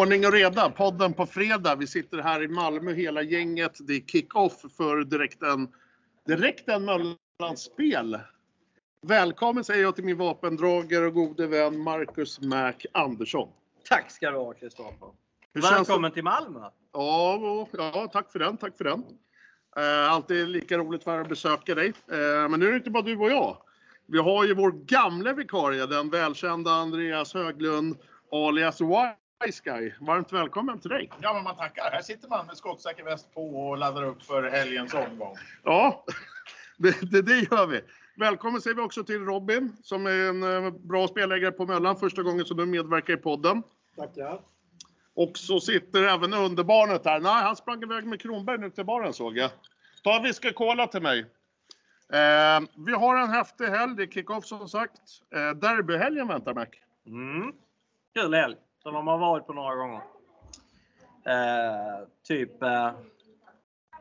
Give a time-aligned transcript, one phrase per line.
[0.00, 1.74] Ordning och reda, podden på fredag.
[1.74, 3.78] Vi sitter här i Malmö hela gänget.
[3.80, 5.68] Det är kick-off för direkten,
[6.26, 8.18] direkten Möllanspel.
[9.06, 13.48] Välkommen säger jag till min vapendragare och gode vän Marcus Mac Andersson.
[13.88, 15.08] Tack ska du ha Kristoffer.
[15.52, 16.60] Välkommen till Malmö.
[16.92, 19.04] Ja, ja, tack för den, tack för den.
[19.76, 21.88] Eh, alltid lika roligt för att besöka dig.
[21.88, 23.56] Eh, men nu är det inte bara du och jag.
[24.06, 27.96] Vi har ju vår gamla vikarie, den välkända Andreas Höglund
[28.32, 28.80] alias
[29.44, 29.94] Wise Guy.
[30.00, 31.10] Varmt välkommen till dig.
[31.20, 31.90] Ja, men man tackar.
[31.90, 35.36] Här sitter man med skottsäker väst på och laddar upp för helgens omgång.
[35.64, 36.04] Ja,
[36.76, 37.80] det, det, det gör vi.
[38.16, 41.96] Välkommen säger vi också till Robin som är en eh, bra spelägare på Möllan.
[41.96, 43.62] Första gången som du medverkar i podden.
[43.96, 44.40] Tackar.
[45.14, 47.20] Och så sitter även underbarnet här.
[47.20, 49.50] Nej, han sprang iväg med Kronberg nu till baren såg jag.
[50.04, 51.20] Ta en whisky cola till mig.
[52.12, 53.96] Eh, vi har en häftig helg.
[53.96, 55.00] Det är kick-off som sagt.
[55.34, 56.66] Eh, derbyhelgen väntar Mac.
[57.06, 57.52] Mm.
[58.14, 60.00] Kul helg som de har varit på några gånger.
[61.26, 62.90] Eh, typ eh,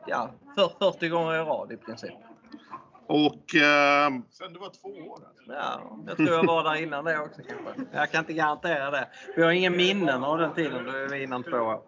[0.08, 2.14] ja, för 40 gånger i rad i princip.
[3.08, 5.20] Och eh, Sen du var två år.
[5.28, 5.54] Alltså.
[5.54, 7.82] Ja, jag tror jag var där innan det också kanske.
[7.94, 9.08] Jag kan inte garantera det.
[9.36, 11.82] Vi har inga minnen av den tiden då vi var innan två år.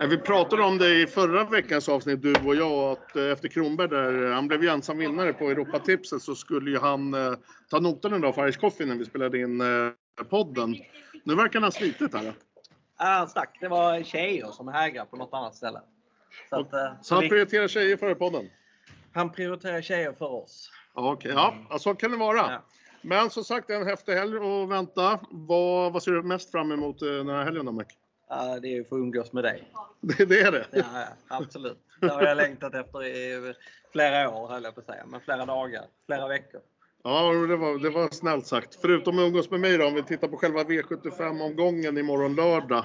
[0.00, 3.48] eh, vi pratade om det i förra veckans avsnitt, du och jag, att eh, efter
[3.48, 7.32] Kronberg där, eh, han blev ju ensam vinnare på Europatipset så skulle ju han eh,
[7.70, 9.66] ta notan idag för Irish Coffee när vi spelade in eh,
[10.30, 10.76] podden.
[11.24, 12.24] Nu verkar han ha slitit här.
[12.98, 13.58] Ja, han stack.
[13.60, 15.80] Det var tjejer som hägrade på något annat ställe.
[16.50, 18.50] Så, att, eh, Så han vi, prioriterar tjejer före podden?
[19.14, 20.70] han prioriterar tjejer för oss.
[20.94, 21.32] Ja, okej.
[21.34, 22.36] Ja, ja, så kan det vara.
[22.36, 22.62] Ja.
[23.02, 25.20] Men som sagt, en häftig helg att vänta.
[25.30, 27.84] Vad, vad ser du mest fram emot eh, den här helgen då, Mac?
[28.28, 29.72] Ja, det är ju för att umgås med dig.
[30.00, 30.66] Det, det är det?
[30.72, 31.78] Ja, ja, absolut.
[32.00, 33.54] Det har jag längtat efter i
[33.92, 35.04] flera år höll jag på att säga.
[35.06, 36.60] Men flera dagar, flera veckor.
[37.04, 38.78] Ja, det var, det var snällt sagt.
[38.80, 42.84] Förutom att umgås med mig då, om vi tittar på själva V75-omgången imorgon lördag.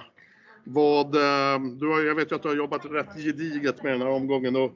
[0.64, 4.02] Vad, eh, du har, jag vet ju att du har jobbat rätt gediget med den
[4.02, 4.72] här omgången och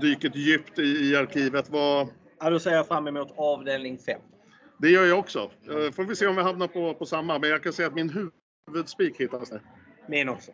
[0.00, 1.70] dyket djupt i, i arkivet.
[1.70, 2.08] Vad,
[2.40, 4.20] Ja, då ser jag fram emot avdelning 5.
[4.78, 5.50] det gör jag också.
[5.70, 7.38] Eh, Får vi se om vi hamnar på, på samma.
[7.38, 8.30] Men jag kan säga att min
[8.68, 9.62] huvudspik hittas där.
[10.08, 10.52] Min också.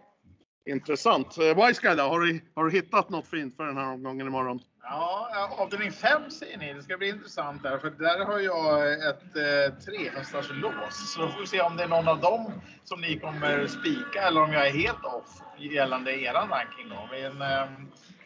[0.66, 1.38] Intressant.
[1.38, 4.26] Eh, Wise Guy då, har du, har du hittat något fint för den här omgången
[4.26, 4.60] imorgon?
[4.82, 6.72] Ja, avdelning 5 säger ni.
[6.72, 7.78] Det ska bli intressant där.
[7.78, 11.14] För där har jag ett eh, trehästars lås.
[11.14, 12.52] Så då får vi se om det är någon av dem
[12.84, 17.08] som ni kommer spika eller om jag är helt off gällande eran ranking då.
[17.10, 17.70] Men, eh,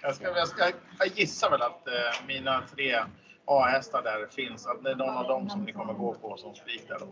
[0.03, 2.99] jag, ska, jag, ska, jag gissar väl att eh, mina tre
[3.49, 4.67] A-hästar där finns.
[4.67, 7.07] Att det är någon av dem som ni kommer gå på som spik där då.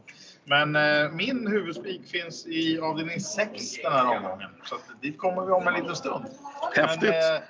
[0.44, 4.50] Men eh, min huvudspik finns i avdelning 6 den här omgången.
[4.64, 6.24] Så att dit kommer vi om en liten stund.
[6.74, 7.02] Häftigt.
[7.02, 7.42] Men, eh,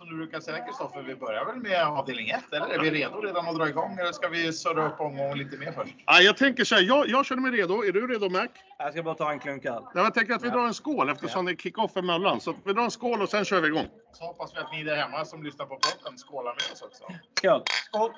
[0.00, 2.68] som du brukar säga Kristoffer, vi börjar väl med avdelning 1 eller?
[2.68, 5.72] Är vi redo redan att dra igång eller ska vi surra upp omgången lite mer
[5.72, 5.94] först?
[6.06, 7.84] Ja, jag tänker så här, jag, jag känner mig redo.
[7.84, 8.46] Är du redo Mac?
[8.78, 9.82] Jag ska bara ta en klunk öl.
[9.94, 10.54] Ja, Jag tänker att vi Ja.
[10.54, 12.40] drar en skål eftersom det är kick-off emellan.
[12.40, 13.86] Så vi drar en skål och sen kör vi igång.
[14.12, 17.04] Så hoppas vi att ni där hemma som lyssnar på podden skålar med oss också.
[17.38, 17.62] Skål!
[17.86, 18.10] Skål!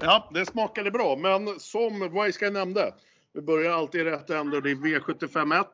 [0.00, 2.94] Ja, det smakade bra, men som Wise nämnde,
[3.34, 5.64] vi börjar alltid i rätt ände och det är V751.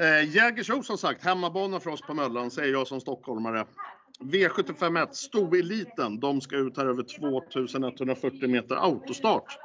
[0.00, 3.66] Eh, Jägersro som sagt, hemmabana för oss på Möllan, säger jag som stockholmare.
[4.20, 9.58] V751, stoeliten, de ska ut här över 2140 meter autostart.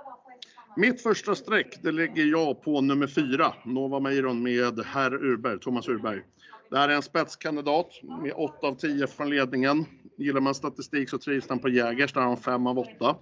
[0.78, 5.88] Mitt första streck, det lägger jag på nummer fyra, Nova Meiron med herr Urberg, Thomas
[5.88, 6.22] Urberg.
[6.70, 7.92] Det här är en spetskandidat
[8.22, 9.86] med 8 av 10 från ledningen.
[10.18, 13.16] Gillar man statistik så trivs han på Jägers, där har han 5 av 8.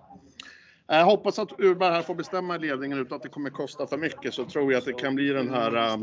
[0.89, 3.97] Jag hoppas att Urberg här får bestämma i ledningen utan att det kommer kosta för
[3.97, 5.93] mycket så tror jag att det kan bli den här,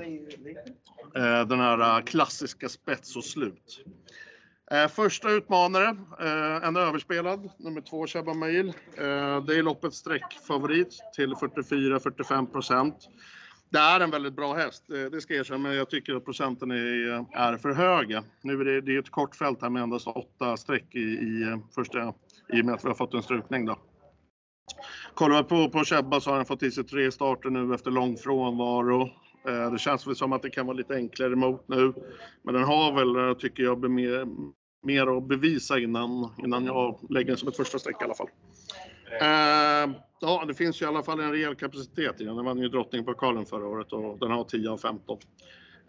[1.17, 3.84] eh, den här eh, klassiska spets och slut.
[4.71, 5.97] Eh, första utmanare,
[6.62, 8.72] en överspelad, nummer två Shabba Mail.
[9.47, 13.09] Det är loppets sträckfavorit till 44-45 procent.
[13.69, 16.71] Det är en väldigt bra häst, det ska jag erkänna, men jag tycker att procenten
[16.71, 18.25] är, är för höga.
[18.43, 21.60] Nu är det, det är ett kort fält här med endast åtta streck i, i
[21.75, 22.15] första,
[22.53, 23.78] i och med att vi har fått en strukning då.
[25.15, 27.91] Kollar vi på, på Chebba så har han fått i sig tre starter nu efter
[27.91, 29.03] lång frånvaro.
[29.49, 31.93] Eh, det känns väl som att det kan vara lite enklare emot nu.
[32.43, 34.27] Men den har väl, tycker jag, mer,
[34.83, 38.28] mer att bevisa innan, innan jag lägger den som ett första streck i alla fall.
[39.21, 42.37] Eh, ja, det finns ju i alla fall en rejäl kapacitet i den.
[42.37, 45.19] Den vann ju drottningpokalen förra året och den har 10 av 15.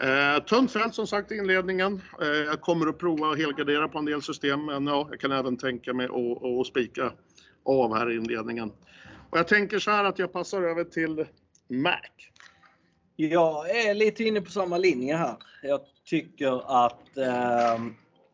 [0.02, 2.02] Eh, tunt fält som sagt i inledningen.
[2.22, 5.32] Eh, jag kommer att prova att helgardera på en del system, men ja, jag kan
[5.32, 7.12] även tänka mig att, att spika
[7.66, 8.72] av här i inledningen.
[9.30, 11.26] Och jag tänker så här att jag passar över till
[11.68, 12.00] Mac.
[13.16, 15.36] Jag är lite inne på samma linje här.
[15.64, 17.84] Jag tycker att eh,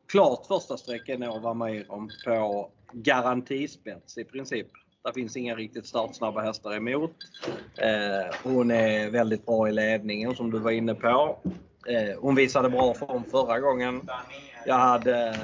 [0.07, 4.67] klart första streck är Nova Meiron på garantispets i princip.
[5.03, 7.15] Det finns inga riktigt startsnabba hästar emot.
[7.77, 11.39] Eh, hon är väldigt bra i ledningen som du var inne på.
[11.87, 14.01] Eh, hon visade bra form förra gången.
[14.65, 15.35] Jag hade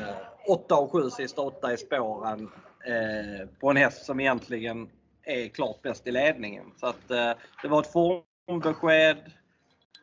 [0.47, 2.49] 8 och 7 sista 8 i spåren
[2.85, 4.89] eh, på en häst som egentligen
[5.23, 6.65] är klart bäst i ledningen.
[6.79, 7.31] Så att, eh,
[7.61, 9.17] det var ett formbesked.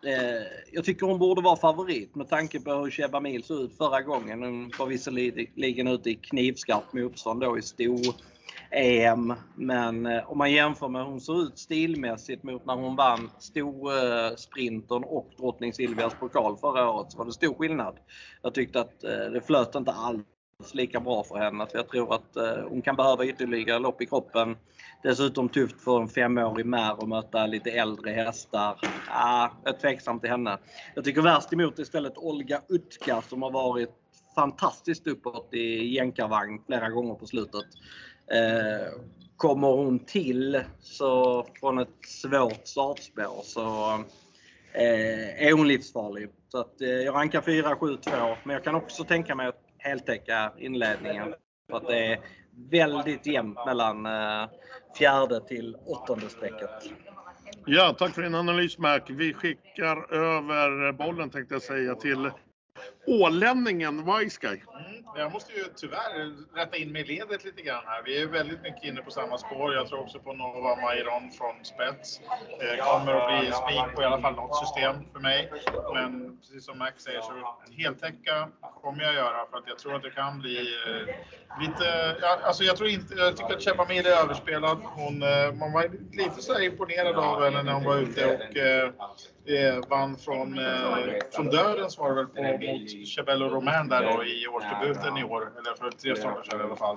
[0.07, 3.77] Eh, jag tycker hon borde vara favorit med tanke på hur Sheba Mil såg ut
[3.77, 4.43] förra gången.
[4.43, 8.15] Hon var visserligen ute i knivskarpt motstånd då i stor
[8.71, 9.35] EM.
[9.55, 13.31] Men eh, om man jämför med hur hon såg ut stilmässigt mot när hon vann
[13.39, 17.99] storsprinten eh, och drottning Silvias pokal förra året så var det stor skillnad.
[18.43, 20.23] Jag tyckte att eh, det flöt inte alls
[20.73, 21.67] lika bra för henne.
[21.73, 24.57] jag tror att eh, hon kan behöva ytterligare lopp i kroppen.
[25.03, 28.79] Dessutom tufft för en femårig mär att möta lite äldre hästar.
[29.11, 30.59] Ah, jag är tveksam till henne.
[30.95, 33.91] Jag tycker värst emot istället Olga Utka som har varit
[34.35, 37.65] fantastiskt uppåt i jänkarvagn flera gånger på slutet.
[38.33, 39.01] Eh,
[39.37, 43.95] kommer hon till så från ett svårt startspår så
[44.73, 46.29] eh, är hon livsfarlig.
[46.49, 51.35] Så att, eh, jag rankar 4-7-2 men jag kan också tänka mig att heltäcka inledningen.
[51.71, 52.21] För att det är
[52.71, 54.49] väldigt jämnt mellan eh,
[54.99, 56.71] fjärde till åttonde strecket.
[57.67, 59.01] Ja, tack för din analys Mac.
[59.09, 62.31] Vi skickar över bollen tänkte jag säga till
[63.07, 64.63] ålänningen Wiseguy.
[65.15, 68.03] Men jag måste ju tyvärr rätta in mig i ledet lite grann här.
[68.05, 69.75] Vi är väldigt mycket inne på samma spår.
[69.75, 72.21] Jag tror också på Nova Mairon från spets.
[72.61, 75.53] Det kommer att bli spik på i alla fall något system för mig.
[75.95, 77.33] Men precis som Max säger så
[77.67, 78.49] en heltäcka
[78.83, 82.17] kommer jag göra för att jag tror att det kan bli eh, lite...
[82.21, 83.15] Ja, alltså jag tror inte...
[83.15, 84.79] Jag tycker att Chebamil är överspelad.
[84.85, 88.91] Hon, eh, man var lite så imponerad av henne när hon var ute och eh,
[89.47, 90.97] eh, eh vann från, eh,
[91.33, 95.53] från dödens var det väl på, mot Chabello Romain där då i årsdebuten i år,
[95.59, 96.97] eller för tre starter sedan i alla fall.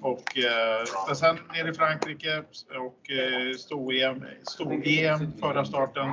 [0.00, 6.12] Och eh, sen ner i Frankrike och eh, stor-EM stor EM förra starten.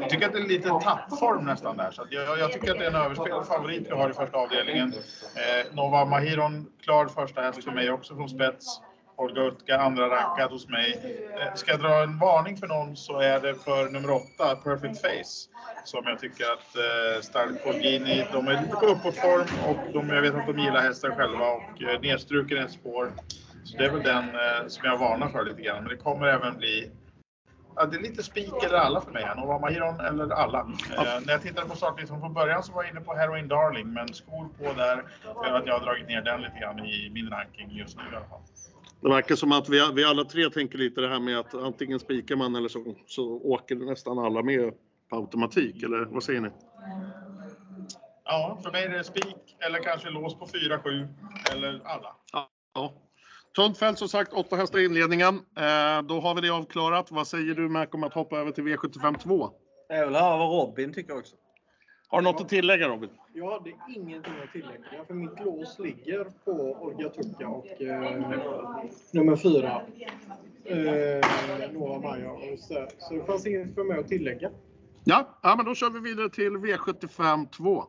[0.00, 2.84] Jag tycker att det är lite tappform nästan där, så jag, jag, tycker att det
[2.84, 4.92] är en överspelad favorit vi har i första avdelningen.
[5.36, 8.80] Eh, Nova Mahiron, klar första häst för mig också från spets.
[9.22, 11.16] Olga Utka, andra rankad hos mig.
[11.40, 15.00] Eh, ska jag dra en varning för någon så är det för nummer åtta, Perfect
[15.00, 15.48] Face.
[15.84, 20.22] Som jag tycker att eh, Stark Borghini, de är lite på uppåtform och de, jag
[20.22, 23.12] vet att de gillar hästen själva och eh, nedstruken ett spår.
[23.64, 25.84] Så det är väl den eh, som jag varnar för lite grann.
[25.84, 26.90] Men det kommer även bli
[27.76, 29.26] Ja, det är lite spik eller alla för mig.
[29.36, 30.60] Nova Mahiron eller alla.
[30.60, 33.92] Eh, när jag tittade på startlistan från början så var jag inne på Heroin Darling,
[33.92, 37.30] men skor på där gör att jag har dragit ner den lite grann i min
[37.30, 38.40] ranking just nu i alla fall.
[39.02, 42.00] Det verkar som att vi, vi alla tre tänker lite det här med att antingen
[42.00, 44.72] spikar man eller så, så åker nästan alla med
[45.10, 46.48] på automatik, eller vad säger ni?
[48.24, 51.08] Ja, för mig är det spik eller kanske lås på 4-7
[51.52, 52.16] eller alla.
[52.74, 52.92] Ja.
[53.56, 55.34] Tunt fält som sagt, åtta hästar i inledningen.
[55.34, 57.10] Eh, då har vi det avklarat.
[57.10, 59.50] Vad säger du Mac om att hoppa över till V75 2?
[59.88, 61.36] Jag vill höra vad Robin tycker också.
[62.12, 63.10] Har du något att tillägga Robin?
[63.32, 68.20] Jag hade ingenting att tillägga för mitt lås ligger på Olga Tucka och eh,
[69.12, 69.82] nummer fyra.
[70.64, 72.56] Eh, Nora Maja.
[72.58, 74.50] Så, så det fanns inget för mig att tillägga.
[75.04, 77.84] Ja, ja men då kör vi vidare till V75 2.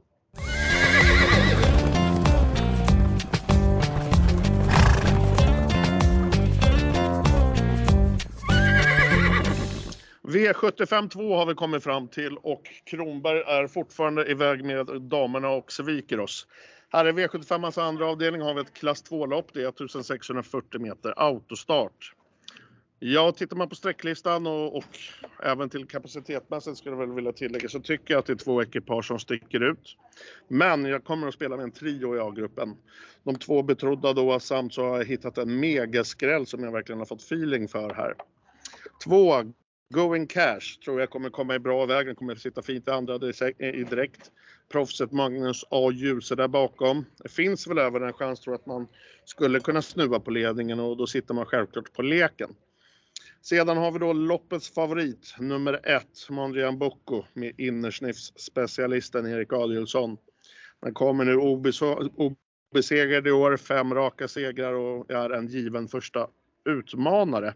[10.33, 15.71] V75 2 har vi kommit fram till och Kronberg är fortfarande iväg med damerna och
[15.71, 16.47] sviker oss.
[16.89, 19.53] Här i V75 andra avdelning har vi ett klass 2-lopp.
[19.53, 22.13] Det är 1640 meter autostart.
[22.99, 24.97] Ja, tittar man på sträcklistan och, och
[25.43, 28.63] även till kapacitetsmässigt skulle jag väl vilja tillägga så tycker jag att det är två
[28.63, 29.97] ekipage som sticker ut.
[30.47, 32.75] Men jag kommer att spela med en trio i A-gruppen.
[33.23, 37.05] De två betrodda då samt så har jag hittat en megaskräll som jag verkligen har
[37.05, 38.15] fått feeling för här.
[39.05, 39.53] Två
[39.93, 42.05] Going Cash tror jag kommer komma i bra väg.
[42.05, 43.15] Den kommer sitta fint i andra
[43.59, 44.31] i direkt.
[44.71, 45.91] Proffset Magnus A.
[45.91, 47.05] Djuse där bakom.
[47.23, 48.87] Det finns väl även en chans tror jag att man
[49.25, 52.49] skulle kunna snuva på ledningen och då sitter man självklart på leken.
[53.41, 60.17] Sedan har vi då loppets favorit, nummer ett, Mondrian Bocco med innersniffsspecialisten Erik Adielsson.
[60.81, 61.35] Den kommer nu
[62.71, 66.27] obesegrad i år, fem raka segrar och är en given första
[66.65, 67.53] utmanare.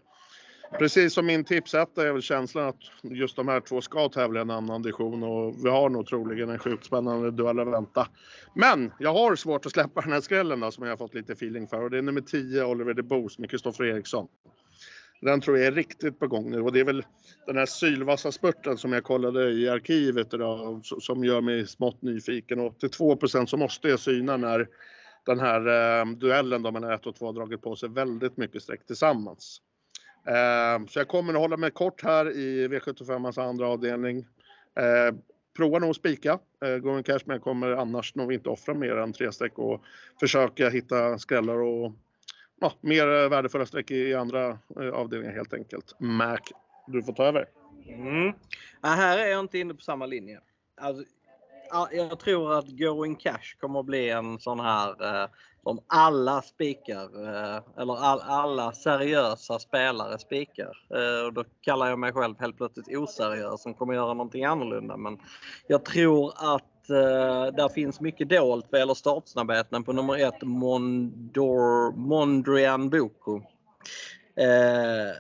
[0.72, 4.42] Precis som min tipsetta är väl känslan att just de här två ska tävla i
[4.42, 8.08] en annan division och vi har nog troligen en sjukt spännande duell att vänta.
[8.54, 11.34] Men jag har svårt att släppa den här skrällen då som jag har fått lite
[11.34, 14.28] feeling för och det är nummer 10 Oliver de Boos med Kristoffer Eriksson.
[15.22, 17.06] Den tror jag är riktigt på gång nu och det är väl
[17.46, 22.60] den här sylvassa spurten som jag kollade i arkivet idag som gör mig smått nyfiken
[22.60, 24.68] och till 2% så måste jag syna när
[25.26, 25.68] den här
[26.00, 29.62] eh, duellen då mellan 1 och 2 har dragit på sig väldigt mycket streck tillsammans.
[30.28, 34.18] Eh, så jag kommer att hålla mig kort här i V75 andra avdelning.
[34.76, 35.16] Eh,
[35.58, 38.98] prova nog att spika eh, Going Cash men jag kommer annars nog inte offra mer
[38.98, 39.84] än tre streck och
[40.20, 41.92] försöka hitta skrällar och
[42.60, 45.96] ja, mer värdefulla streck i andra eh, avdelningar helt enkelt.
[46.00, 46.40] Mac,
[46.88, 47.46] du får ta över.
[47.88, 48.34] Mm.
[48.82, 50.40] Ja, här är jag inte inne på samma linje.
[50.82, 51.04] Alltså,
[51.92, 55.30] jag tror att Going Cash kommer att bli en sån här eh,
[55.68, 60.72] som alla spikar eh, eller all, alla seriösa spelare spikar.
[60.96, 64.98] Eh, och då kallar jag mig själv helt plötsligt oseriös som kommer göra någonting annorlunda.
[64.98, 65.20] Men
[65.68, 71.92] jag tror att eh, där finns mycket dolt vad gäller startsnabbheten på nummer ett Mondor,
[71.98, 73.36] Mondrian Boko.
[74.36, 75.12] Eh,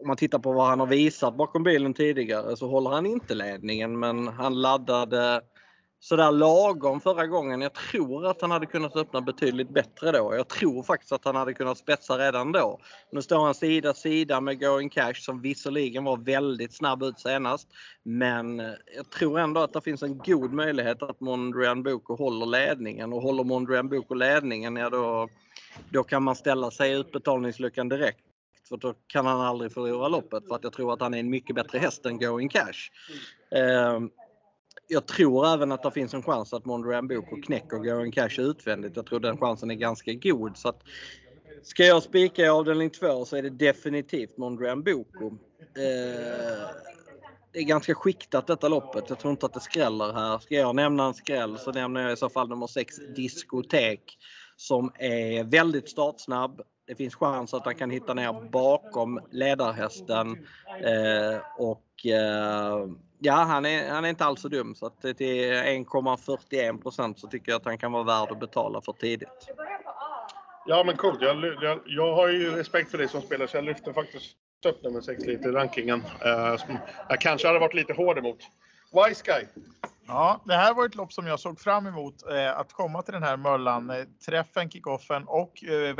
[0.00, 3.34] om man tittar på vad han har visat bakom bilen tidigare så håller han inte
[3.34, 5.40] ledningen men han laddade
[6.02, 7.60] sådär lagom förra gången.
[7.60, 10.34] Jag tror att han hade kunnat öppna betydligt bättre då.
[10.34, 12.80] Jag tror faktiskt att han hade kunnat spetsa redan då.
[13.12, 17.68] Nu står han sida sida med Going Cash som visserligen var väldigt snabb ut senast.
[18.02, 22.46] Men eh, jag tror ändå att det finns en god möjlighet att Mondrian Boko håller
[22.46, 25.28] ledningen och håller Mondrian Boko ledningen, ja då,
[25.90, 28.24] då kan man ställa sig i utbetalningsluckan direkt
[28.68, 31.30] för då kan han aldrig förlora loppet för att jag tror att han är en
[31.30, 32.90] mycket bättre häst än Going Cash.
[33.50, 34.10] Ehm,
[34.88, 38.96] jag tror även att det finns en chans att Mondrian Boko knäcker Going Cash utvändigt.
[38.96, 40.56] Jag tror den chansen är ganska god.
[40.56, 40.82] Så att,
[41.62, 45.26] ska jag spika i avdelning 2 så är det definitivt Mondrian Boko.
[45.60, 46.68] Eh,
[47.52, 49.04] det är ganska skiktat detta loppet.
[49.08, 50.38] Jag tror inte att det skräller här.
[50.38, 54.18] Ska jag nämna en skräll så nämner jag i så fall nummer 6 Diskotek
[54.56, 56.60] som är väldigt startsnabb.
[56.92, 60.46] Det finns chans att han kan hitta ner bakom ledarhästen
[60.84, 62.86] eh, och eh,
[63.18, 67.52] Ja, han är, han är inte alls så dum så att till 1,41% så tycker
[67.52, 69.28] jag att han kan vara värd att betala för tidigt.
[70.66, 71.18] Ja men coolt.
[71.20, 74.82] Jag, jag, jag har ju respekt för dig som spelare så jag lyfter faktiskt upp
[74.84, 76.00] nummer 6 lite i rankingen.
[76.00, 76.76] Uh,
[77.08, 78.38] jag kanske hade varit lite hård emot.
[78.92, 79.46] Wise Guy.
[80.06, 83.14] Ja, det här var ett lopp som jag såg fram emot eh, att komma till
[83.14, 83.90] den här Möllan.
[83.90, 85.94] Eh, träffen, kickoffen och eh,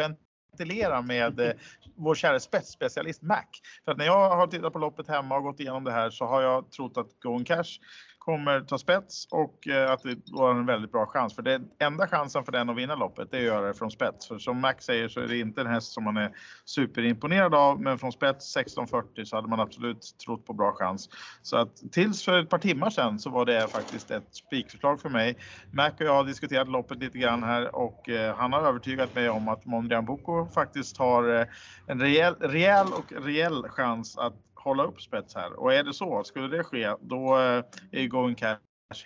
[0.52, 1.52] ventilera med eh,
[1.96, 3.44] vår kära spetsspecialist Mac.
[3.84, 6.24] För att när jag har tittat på loppet hemma och gått igenom det här så
[6.24, 7.78] har jag trott att Going Cash
[8.24, 11.34] kommer ta spets och eh, att det var en väldigt bra chans.
[11.34, 13.90] För den enda chansen för den att vinna loppet det är att göra det från
[13.90, 14.28] spets.
[14.28, 16.32] För som Max säger så är det inte en häst som man är
[16.64, 17.80] superimponerad av.
[17.80, 21.08] Men från spets 1640 så hade man absolut trott på bra chans.
[21.42, 25.08] Så att tills för ett par timmar sedan så var det faktiskt ett spikförslag för
[25.08, 25.36] mig.
[25.70, 29.28] Mac och jag har diskuterat loppet lite grann här och eh, han har övertygat mig
[29.28, 31.46] om att Mondrian Boko faktiskt har eh,
[31.86, 34.34] en rejäl, rejäl och rejäl chans att
[34.64, 35.60] hålla upp spets här.
[35.60, 38.58] Och är det så, skulle det ske, då eh, är Going Cash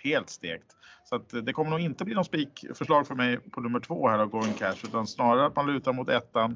[0.03, 0.75] helt stekt.
[1.03, 4.09] Så att eh, det kommer nog inte bli någon spikförslag för mig på nummer två
[4.09, 6.55] här av Going Cash, utan snarare att man lutar mot ettan.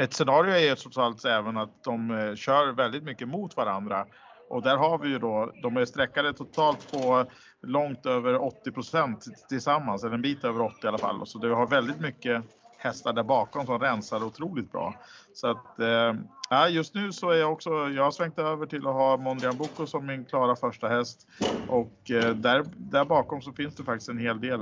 [0.00, 4.06] Ett scenario är ju trots allt även att de eh, kör väldigt mycket mot varandra.
[4.48, 7.26] Och där har vi ju då, de är sträckade totalt på
[7.62, 9.16] långt över 80%
[9.48, 11.26] tillsammans, eller en bit över 80 i alla fall.
[11.26, 12.44] Så det har väldigt mycket
[12.82, 14.94] hästar där bakom som rensar otroligt bra.
[15.34, 18.94] Så att eh, just nu så är jag också, jag har svängt över till att
[18.94, 21.28] ha Mondrian Boko som min klara första häst
[21.68, 24.60] och eh, där, där bakom så finns det faktiskt en hel del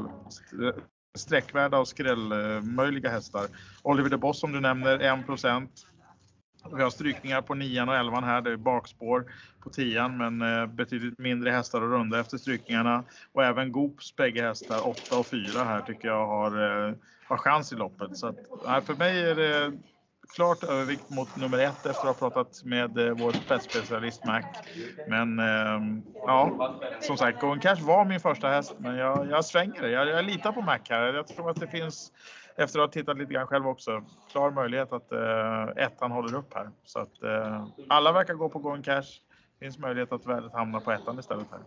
[1.19, 3.47] sträckvärda och skrällmöjliga hästar.
[3.83, 5.69] Oliver de Boss som du nämner 1%
[6.77, 9.25] vi har strykningar på 9 och 11 här, det är bakspår
[9.61, 13.05] på 10 men eh, betydligt mindre hästar att runda efter strykningarna.
[13.33, 16.95] Och även Goops bägge hästar, 8 och 4 här tycker jag har, eh,
[17.31, 18.17] har chans i loppet.
[18.17, 19.73] Så att, för mig är det
[20.35, 24.43] klart övervikt mot nummer ett efter att ha pratat med eh, vår spetsspecialist Mac.
[25.09, 29.83] Men eh, ja, som sagt, Going Cash var min första häst, men jag, jag svänger
[29.83, 29.91] det.
[29.91, 31.15] Jag, jag litar på Mac här.
[31.15, 32.13] Jag tror att det finns,
[32.57, 36.55] efter att ha tittat lite grann själv också, klar möjlighet att eh, ettan håller upp
[36.55, 36.71] här.
[36.85, 39.07] Så att eh, alla verkar gå på Going Cash.
[39.61, 41.61] Finns möjlighet att värdet hamnar på ettan istället här.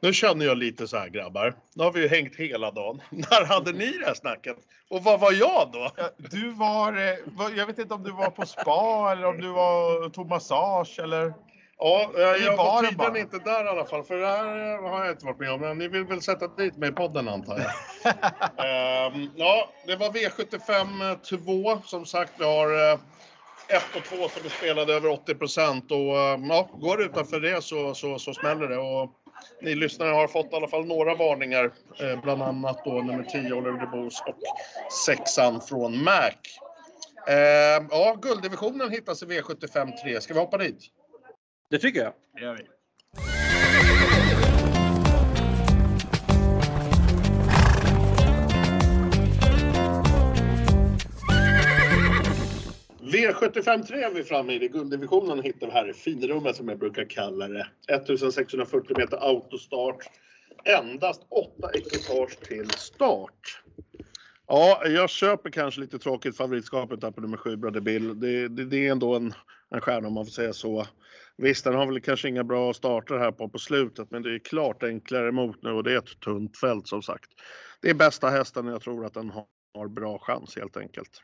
[0.00, 1.54] Nu känner jag lite så här grabbar.
[1.74, 3.02] Nu har vi ju hängt hela dagen.
[3.10, 4.56] När hade ni det här snacket?
[4.88, 5.90] Och vad var jag då?
[6.18, 10.08] Du var, eh, jag vet inte om du var på spa eller om du var,
[10.08, 11.34] tog massage eller?
[11.78, 14.02] Ja, jag, jag var tydligen inte där i alla fall.
[14.02, 15.60] För det här har jag inte varit med om.
[15.60, 19.12] Men ni vill väl sätta dit mig i podden antar jag.
[19.12, 21.16] um, ja, det var V75
[21.74, 21.80] 2.
[21.84, 23.00] Som sagt, vi har 1
[23.96, 25.90] och 2 som är spelade över 80 procent.
[25.90, 26.16] Och
[26.48, 28.78] ja, går det utanför det så, så, så smäller det.
[28.78, 29.10] Och,
[29.60, 33.52] ni lyssnare har fått i alla fall några varningar, eh, bland annat då nummer 10
[33.52, 34.38] Oliver de Boos och
[35.06, 36.32] sexan från Mac.
[37.28, 40.20] Eh, ja, gulddivisionen hittas i V75 3.
[40.20, 40.78] Ska vi hoppa dit?
[41.70, 42.12] Det tycker jag.
[42.34, 42.75] Det gör vi.
[53.16, 54.58] V753 är vi framme i.
[54.58, 57.66] Det gulddivisionen hittar vi här i finrummet som jag brukar kalla det.
[57.88, 59.98] 1640 meter autostart.
[60.64, 63.62] Endast åtta ekipage till start.
[64.46, 68.20] Ja, jag köper kanske lite tråkigt favoritskapet där på nummer 7, Brother Bill.
[68.20, 69.34] Det, det, det är ändå en,
[69.70, 70.86] en stjärna om man får säga så.
[71.36, 74.38] Visst, den har väl kanske inga bra starter här på, på slutet, men det är
[74.38, 77.30] klart enklare emot nu och det är ett tunt fält som sagt.
[77.82, 79.44] Det är bästa hästen och jag tror att den har,
[79.74, 81.22] har bra chans helt enkelt.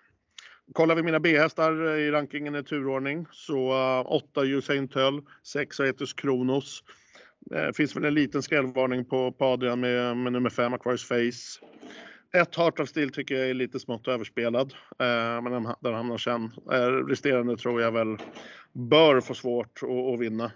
[0.72, 5.22] Kollar vi mina B-hästar eh, i rankingen i turordning så eh, uh, 8 Usain Tull,
[5.42, 6.84] 6 Aetus Kronos.
[7.40, 11.66] Det finns väl en liten skrällvarning på, på Adrian med, med nummer 5 Aquarius Face.
[12.34, 14.74] Ett Heart of Steel tycker jag är lite smått överspelad,
[15.42, 16.50] men den, den hamnar sen.
[17.08, 18.16] Resterande tror jag väl
[18.72, 20.52] bör få svårt att, att vinna.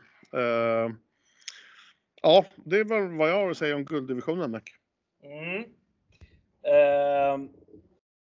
[2.22, 4.60] Ja, det är väl vad jag har att säga om gulddivisionen, Mac.
[5.24, 5.64] Mm.
[6.66, 7.50] Uh,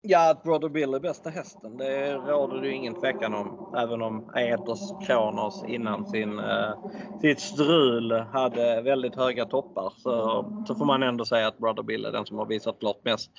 [0.07, 3.73] ja, att Brother Bill är bästa hästen, det råder det ju ingen tvekan om.
[3.77, 6.73] Även om Eders Kronos innan sin, eh,
[7.21, 12.05] sitt strul hade väldigt höga toppar så, så får man ändå säga att Brother Bill
[12.05, 13.31] är den som har visat klart mest.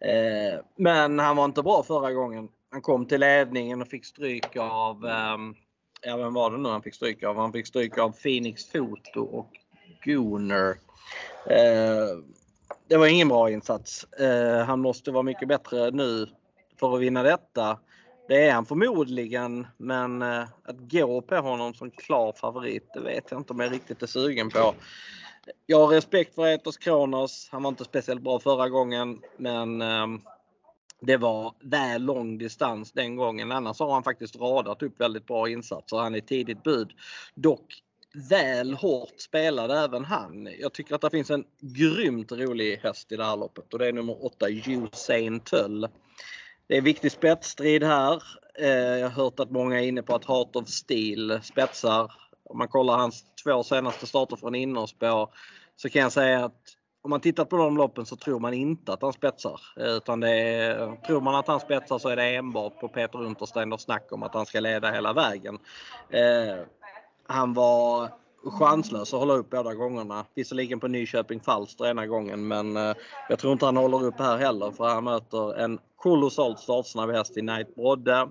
[0.00, 2.48] Eh, men han var inte bra förra gången.
[2.70, 5.36] Han kom till ledningen och fick stryk av eh,
[6.02, 7.36] ja, vem var det nu han fick stryk av?
[7.36, 9.50] Han fick stryk av Phoenix Foto och
[10.04, 10.76] Gooner.
[11.46, 12.35] Eh,
[12.88, 14.04] det var ingen bra insats.
[14.04, 16.26] Eh, han måste vara mycket bättre nu
[16.80, 17.78] för att vinna detta.
[18.28, 23.24] Det är han förmodligen, men eh, att gå på honom som klar favorit, det vet
[23.30, 24.74] jag inte om jag riktigt är sugen på.
[25.66, 27.48] Jag har respekt för Etos Kronos.
[27.52, 30.20] Han var inte speciellt bra förra gången, men ehm,
[31.00, 33.52] det var väl lång distans den gången.
[33.52, 35.96] Annars har han faktiskt radat upp väldigt bra insatser.
[35.96, 36.90] Han är tidigt bud.
[37.34, 37.82] Dock
[38.16, 40.48] väl hårt spelad även han.
[40.58, 43.88] Jag tycker att det finns en grymt rolig häst i det här loppet och det
[43.88, 45.88] är nummer 8 Usain Tull.
[46.68, 48.22] Det är viktig spetsstrid här.
[48.58, 52.12] Eh, jag har hört att många är inne på att Heart of Steel spetsar.
[52.44, 55.28] Om man kollar hans två senaste starter från innerspår
[55.76, 56.62] så kan jag säga att
[57.02, 59.60] om man tittar på de loppen så tror man inte att han spetsar.
[59.76, 63.22] Eh, utan det är, tror man att han spetsar så är det enbart på Peter
[63.22, 65.58] Unterstein och snack om att han ska leda hela vägen.
[66.10, 66.66] Eh,
[67.28, 68.10] han var
[68.50, 70.26] chanslös att hålla upp båda gångerna.
[70.34, 72.94] Visserligen på Nyköping Falster ena gången men eh,
[73.28, 77.36] jag tror inte han håller upp här heller för han möter en kolossalt startsnabb häst
[77.36, 78.28] i Knight Brodde.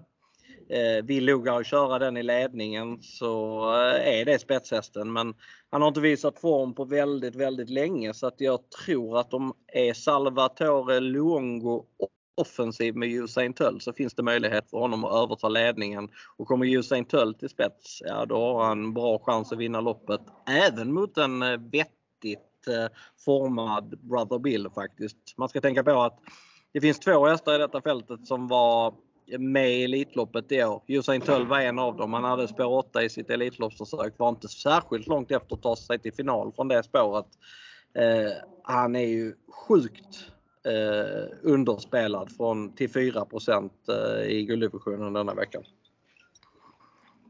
[0.69, 5.33] Eh, vill Lugar köra den i ledningen så eh, är det spetshästen men
[5.69, 9.53] han har inte visat form på väldigt, väldigt länge så att jag tror att de
[9.73, 11.85] är Salvatore Luongo
[12.35, 16.09] offensiv med Usain Tull så finns det möjlighet för honom att överta ledningen.
[16.37, 20.21] Och kommer Usain Tull till spets, ja då har han bra chans att vinna loppet.
[20.49, 25.17] Även mot en eh, vettigt eh, formad Brother Bill faktiskt.
[25.37, 26.19] Man ska tänka på att
[26.73, 28.93] det finns två hästar i detta fältet som var
[29.37, 30.83] med i Elitloppet i år.
[30.87, 32.13] Usain Tull var en av dem.
[32.13, 34.19] Han hade spår 8 i sitt Elitloppsförsök.
[34.19, 37.25] Var inte särskilt långt efter att ta sig till final från det spåret.
[37.93, 38.31] Eh,
[38.63, 39.35] han är ju
[39.67, 40.31] sjukt
[40.65, 43.25] eh, underspelad från till 4
[43.89, 45.63] eh, i gulddivisionen denna veckan.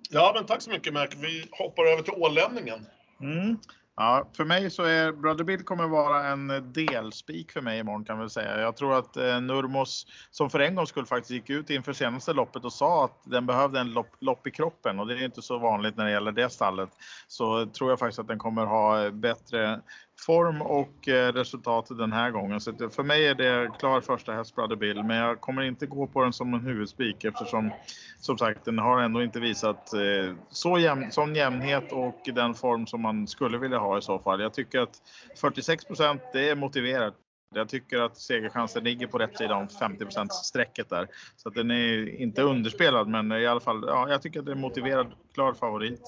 [0.09, 1.07] Ja, men tack så mycket Mac.
[1.15, 2.85] Vi hoppar över till ålänningen.
[3.21, 3.57] Mm.
[3.97, 8.19] Ja, för mig så är Brother Bill kommer vara en delspik för mig imorgon kan
[8.19, 8.59] vi säga.
[8.61, 12.33] Jag tror att eh, Nurmos, som för en gång skulle faktiskt gick ut inför senaste
[12.33, 15.41] loppet och sa att den behövde en lopp, lopp, i kroppen och det är inte
[15.41, 16.89] så vanligt när det gäller det stallet.
[17.27, 19.81] Så tror jag faktiskt att den kommer ha bättre
[20.19, 22.59] form och eh, resultat den här gången.
[22.61, 26.07] Så för mig är det klar första häst Brother Bill, men jag kommer inte gå
[26.07, 27.71] på den som en huvudspik eftersom
[28.19, 32.87] som sagt den har ändå inte visat eh, så jämn, sån jämnhet och den form
[32.87, 34.41] som man skulle vilja ha i så fall.
[34.41, 35.01] Jag tycker att
[35.41, 37.13] 46 procent, det är motiverat.
[37.53, 41.07] Jag tycker att segerchansen ligger på rätt sida om 50% strecket där.
[41.35, 44.51] Så att den är inte underspelad men i alla fall, ja, jag tycker att det
[44.51, 46.01] är motiverad, klar favorit.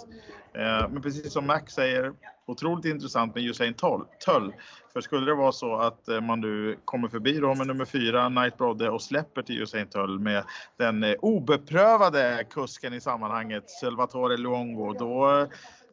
[0.53, 2.13] Eh, men precis som Max säger,
[2.45, 4.53] otroligt intressant med Usain Tull.
[4.93, 8.29] För skulle det vara så att eh, man nu kommer förbi då med nummer fyra,
[8.29, 10.43] Night Brodde och släpper till Usain Tull med
[10.77, 15.47] den eh, obeprövade kusken i sammanhanget, Salvatore Luongo, då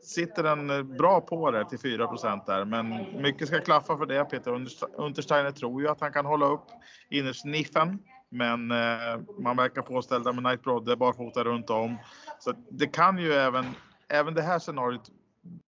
[0.04, 2.06] sitter den eh, bra på det till 4
[2.46, 2.64] där.
[2.64, 2.88] Men
[3.22, 4.24] mycket ska klaffa för det.
[4.24, 6.66] Peter Untersteiner tror ju att han kan hålla upp
[7.10, 7.98] innersniffen.
[8.28, 11.96] Men eh, man verkar påställda med Knight Brodde barfota runt om.
[12.38, 13.64] Så det kan ju även,
[14.08, 15.10] även det här scenariot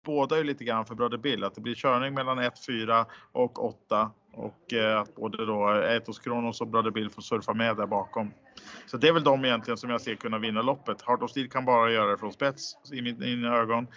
[0.06, 1.44] båda ju lite grann för Brother Bill.
[1.44, 6.20] Att det blir körning mellan 1, 4 och 8 Och eh, att både då Ethos
[6.20, 8.32] Kronos och Brother Bill får surfa med där bakom.
[8.86, 11.02] Så det är väl de egentligen som jag ser kunna vinna loppet.
[11.02, 13.88] Heart of Steel kan bara göra det från spets i mina ögon.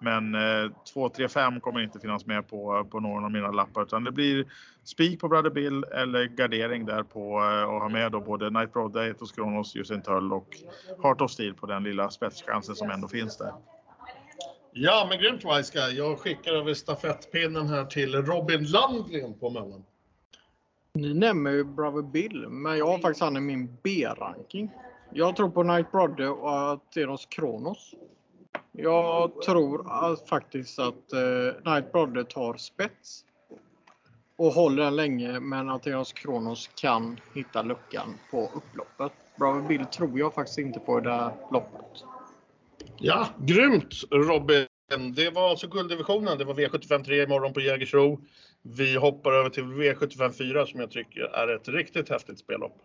[0.00, 3.82] Men eh, 2, 3, 5 kommer inte finnas med på, på någon av mina lappar
[3.82, 4.46] utan det blir
[4.84, 8.72] spik på Brother Bill eller gardering där på eh, och ha med då både Night
[8.72, 10.48] Brodda, Etos Kronos, Usain Tull och
[11.02, 13.52] Heart of Steel på den lilla spetschansen som ändå finns där.
[14.72, 15.88] Ja, men grymt Vaiska.
[15.88, 19.84] Jag skickar över stafettpinnen här till Robin Landgren på Möllan.
[20.94, 24.70] Ni nämner ju Brother Bill, men jag har faktiskt han i min B-ranking.
[25.12, 27.94] Jag tror på Night Brother och Athenos Kronos.
[28.72, 33.24] Jag tror att, faktiskt att eh, Night Brother tar spets
[34.36, 39.12] och håller den länge, men Athenos Kronos kan hitta luckan på upploppet.
[39.38, 42.04] Brother Bill tror jag faktiskt inte på i det här loppet.
[42.96, 44.66] Ja, grymt Robin.
[45.14, 46.38] Det var alltså gulddivisionen.
[46.38, 48.20] Det var V75 3 imorgon på Jägersro.
[48.66, 52.76] Vi hoppar över till V75 4 som jag tycker är ett riktigt häftigt spellopp.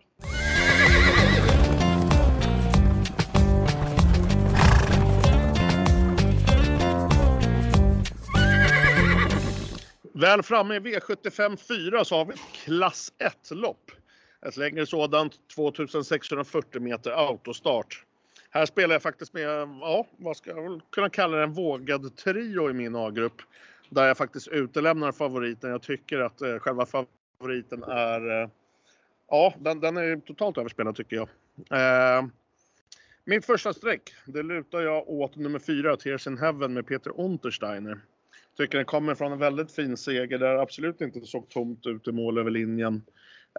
[10.14, 13.90] Väl framme i V75 4 så har vi ett klass 1-lopp.
[14.46, 18.04] Ett längre sådant, 2640 meter autostart.
[18.50, 19.48] Här spelar jag faktiskt med,
[19.80, 23.42] ja, vad ska jag väl kunna kalla det, en vågad trio i min A-grupp.
[23.90, 25.70] Där jag faktiskt utelämnar favoriten.
[25.70, 28.48] Jag tycker att eh, själva favoriten är, eh,
[29.28, 31.28] ja, den, den är totalt överspelad tycker jag.
[31.70, 32.24] Eh,
[33.24, 38.00] mitt första streck, det lutar jag åt nummer fyra, Tears in Heaven med Peter Untersteiner.
[38.56, 42.08] Tycker den kommer från en väldigt fin seger där det absolut inte såg tomt ut
[42.08, 43.02] i mål över linjen.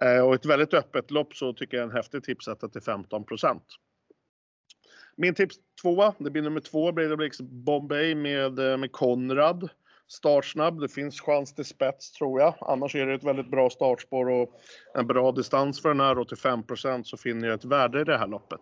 [0.02, 3.60] Eh, och ett väldigt öppet lopp så tycker jag en häftig tipsetta till 15%
[5.16, 9.68] Min tips tvåa, det blir nummer två, Breda Bombay med, eh, med Konrad.
[10.12, 12.54] Startsnabb, det finns chans till spets tror jag.
[12.60, 14.60] Annars är det ett väldigt bra startspår och
[14.94, 16.62] en bra distans för den här och till 5
[17.04, 18.60] så finner jag ett värde i det här loppet.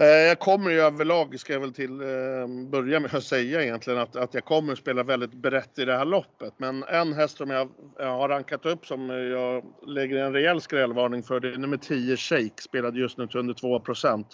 [0.00, 3.98] Eh, jag kommer ju överlag, ska jag väl till eh, börja med att säga egentligen,
[3.98, 6.54] att, att jag kommer spela väldigt brett i det här loppet.
[6.56, 7.68] Men en häst som jag,
[7.98, 12.16] jag har rankat upp som jag lägger en rejäl skrällvarning för, det är nummer 10
[12.16, 14.24] Shake, spelad just nu till under 2%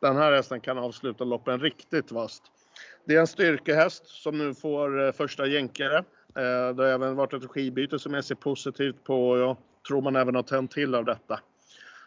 [0.00, 2.42] Den här hästen kan avsluta loppen riktigt vasst.
[3.04, 5.98] Det är en styrkehäst som nu får eh, första jänkare.
[5.98, 9.56] Eh, det har även varit ett regibyte som jag ser positivt på och jag
[9.88, 11.40] tror man även har tänt till av detta.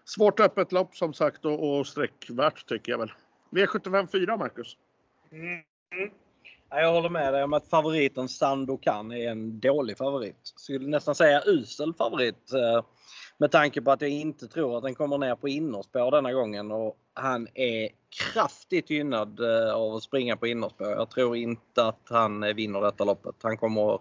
[0.05, 3.11] Svårt öppet lopp som sagt och, sträckvärt tycker jag väl.
[3.51, 4.77] V75 4 Marcus.
[5.31, 5.63] Mm.
[6.69, 10.37] Jag håller med dig om att favoriten Sandokan är en dålig favorit.
[10.43, 12.53] Skulle nästan säga usel favorit.
[12.53, 12.85] Eh,
[13.37, 16.71] med tanke på att jag inte tror att den kommer ner på innerspår denna gången
[16.71, 17.89] och han är
[18.33, 20.87] kraftigt gynnad eh, av att springa på innerspår.
[20.87, 23.35] Jag tror inte att han eh, vinner detta loppet.
[23.43, 23.99] Han kommer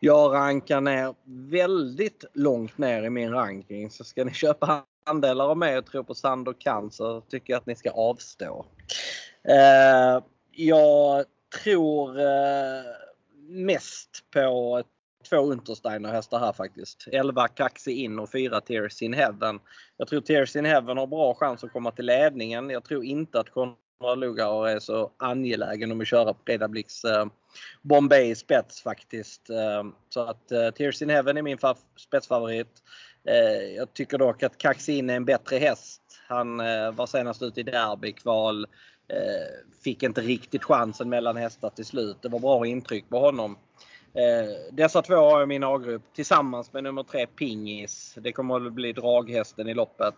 [0.00, 1.14] jag rankar ner
[1.50, 3.90] väldigt långt ner i min ranking.
[3.90, 7.66] Så ska ni köpa andelar av mig och tro på Sandokan så tycker jag att
[7.66, 8.66] ni ska avstå.
[9.44, 11.24] Eh, jag
[11.64, 12.84] tror eh,
[13.48, 14.82] mest på
[15.28, 17.08] två Untersteiner hästar här faktiskt.
[17.12, 19.60] 11 Kaxi in och 4 Tears in Heaven.
[19.96, 22.70] Jag tror Tears in Heaven har bra chans att komma till ledningen.
[22.70, 27.26] Jag tror inte att Konrad Lugauer är så angelägen om att köra Breda Blix eh,
[27.82, 29.50] Bombay spets faktiskt.
[29.50, 31.58] Eh, så att eh, Tears in Heaven är min
[31.96, 32.82] spetsfavorit.
[33.24, 36.02] Eh, jag tycker dock att Kaxin är en bättre häst.
[36.28, 38.66] Han eh, var senast ute i derbykval.
[39.08, 42.16] Eh, fick inte riktigt chansen mellan hästar till slut.
[42.22, 43.56] Det var bra intryck på honom.
[44.14, 48.14] Eh, dessa två har jag i min A-grupp tillsammans med nummer tre Pingis.
[48.20, 50.14] Det kommer att bli draghästen i loppet.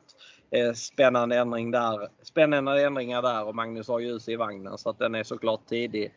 [0.50, 2.08] Eh, spännande, ändring där.
[2.22, 6.12] Spännande ändringar där och Magnus har ljus i vagnen så att den är såklart tidig.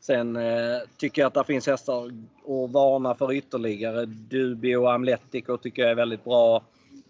[0.00, 4.06] Sen eh, tycker jag att det finns hästar att varna för ytterligare.
[4.06, 6.62] Dubio Amletico tycker jag är väldigt bra.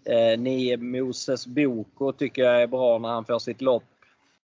[0.03, 3.83] Eh, nio Moses Boko tycker jag är bra när han får sitt lopp.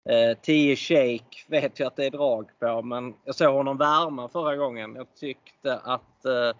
[0.04, 4.28] Eh, 10 Shake vet jag att det är drag på men jag såg honom värma
[4.28, 4.94] förra gången.
[4.94, 6.56] Jag tyckte att eh,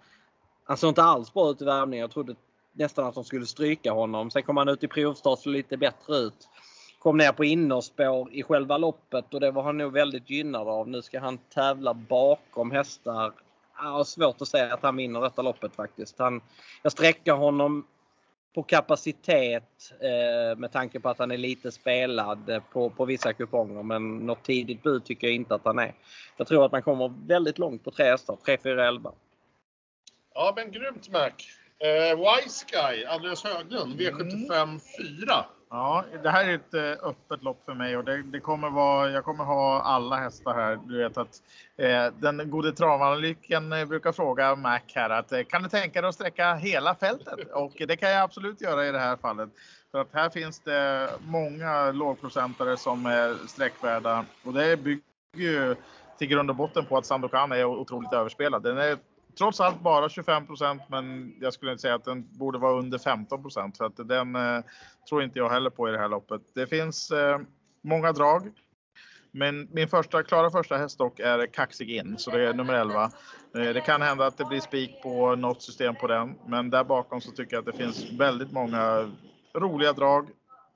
[0.63, 2.01] han såg inte alls bra ut i värmningen.
[2.01, 2.35] Jag trodde
[2.73, 4.31] nästan att de skulle stryka honom.
[4.31, 6.49] Sen kom han ut i provstart och såg lite bättre ut
[7.03, 10.87] kom ner på innerspår i själva loppet och det var han nog väldigt gynnad av.
[10.87, 13.33] Nu ska han tävla bakom hästar.
[13.77, 16.19] Jag har svårt att säga att han vinner detta loppet faktiskt.
[16.19, 16.41] Han,
[16.81, 17.85] jag sträcker honom
[18.53, 23.33] på kapacitet eh, med tanke på att han är lite spelad eh, på, på vissa
[23.33, 25.93] kuponger men något tidigt bud tycker jag inte att han är.
[26.37, 29.11] Jag tror att man kommer väldigt långt på tre hästar, 3, 4, 11.
[30.33, 31.31] Ja men grymt Mac!
[31.79, 34.79] Eh, Wise Guy, Andreas Höglund, V75
[35.25, 35.45] 4.
[35.73, 39.09] Ja, det här är ett eh, öppet lopp för mig och det, det, kommer vara,
[39.09, 40.79] jag kommer ha alla hästar här.
[40.85, 41.41] Du vet att
[41.77, 46.07] eh, den gode travanalyken eh, brukar fråga Mac här att eh, kan du tänka dig
[46.07, 47.51] att sträcka hela fältet?
[47.53, 49.49] Och det kan jag absolut göra i det här fallet.
[49.91, 55.01] För att här finns det många lågprocentare som är sträckvärda och det bygger
[55.35, 55.75] ju
[56.17, 58.63] till grund och botten på att Sandokan är otroligt överspelad.
[58.63, 58.97] Den är
[59.37, 62.97] trots allt bara 25 procent, men jag skulle inte säga att den borde vara under
[62.97, 63.43] 15
[63.77, 64.63] för att den eh,
[65.09, 66.41] tror inte jag heller på i det här loppet.
[66.55, 67.39] Det finns eh,
[67.81, 68.51] många drag.
[69.31, 73.03] Men min första, klara första häst dock är Kaxig in, så det är nummer 11.
[73.03, 73.09] Eh,
[73.73, 77.21] det kan hända att det blir spik på något system på den, men där bakom
[77.21, 79.11] så tycker jag att det finns väldigt många
[79.53, 80.29] roliga drag.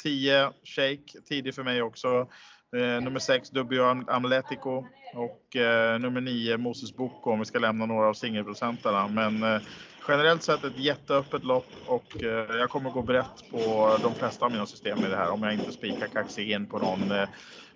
[0.04, 2.28] 10 Shake, tidig för mig också.
[2.76, 7.86] Eh, nummer 6 Dubbio Amletico och eh, nummer 9 Moses Boko om vi ska lämna
[7.86, 9.08] några av singelprocentarna.
[9.08, 9.62] Men eh,
[10.08, 12.16] generellt sett ett jätteöppet lopp och
[12.60, 15.54] jag kommer gå brett på de flesta av mina system i det här om jag
[15.54, 17.14] inte spikar kaxig in på, någon,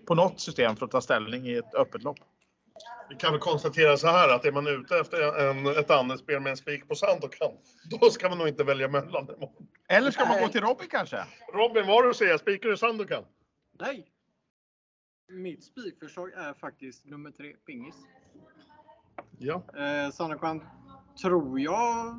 [0.08, 2.18] på något system för att ta ställning i ett öppet lopp.
[3.10, 6.50] Vi kan väl konstatera så här att är man ute efter en, ett andelsspel med
[6.50, 7.52] en spik på Sandokan,
[7.90, 9.28] då ska man nog inte välja mellan.
[9.90, 11.24] Eller ska man gå till Robin kanske?
[11.54, 12.38] Robin, vad du säga?
[12.38, 13.24] Spikar du Sandokan?
[13.80, 14.08] Nej.
[15.32, 17.96] Mitt spikförslag är faktiskt nummer tre, pingis.
[19.38, 19.64] Ja.
[19.78, 20.64] Eh, Sandokan
[21.22, 22.16] tror jag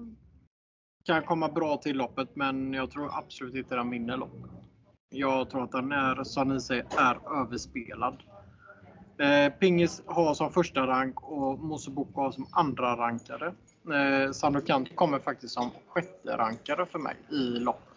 [1.05, 4.51] kan komma bra till loppet, men jag tror absolut inte den vinner loppet.
[5.11, 8.23] Jag tror att den är, som ni säger, är överspelad.
[9.19, 13.55] Eh, Pingis har som första rank och Moseboko har som andra rankare.
[13.95, 17.92] Eh, Sandokan kommer faktiskt som sjätte rankare för mig i loppet.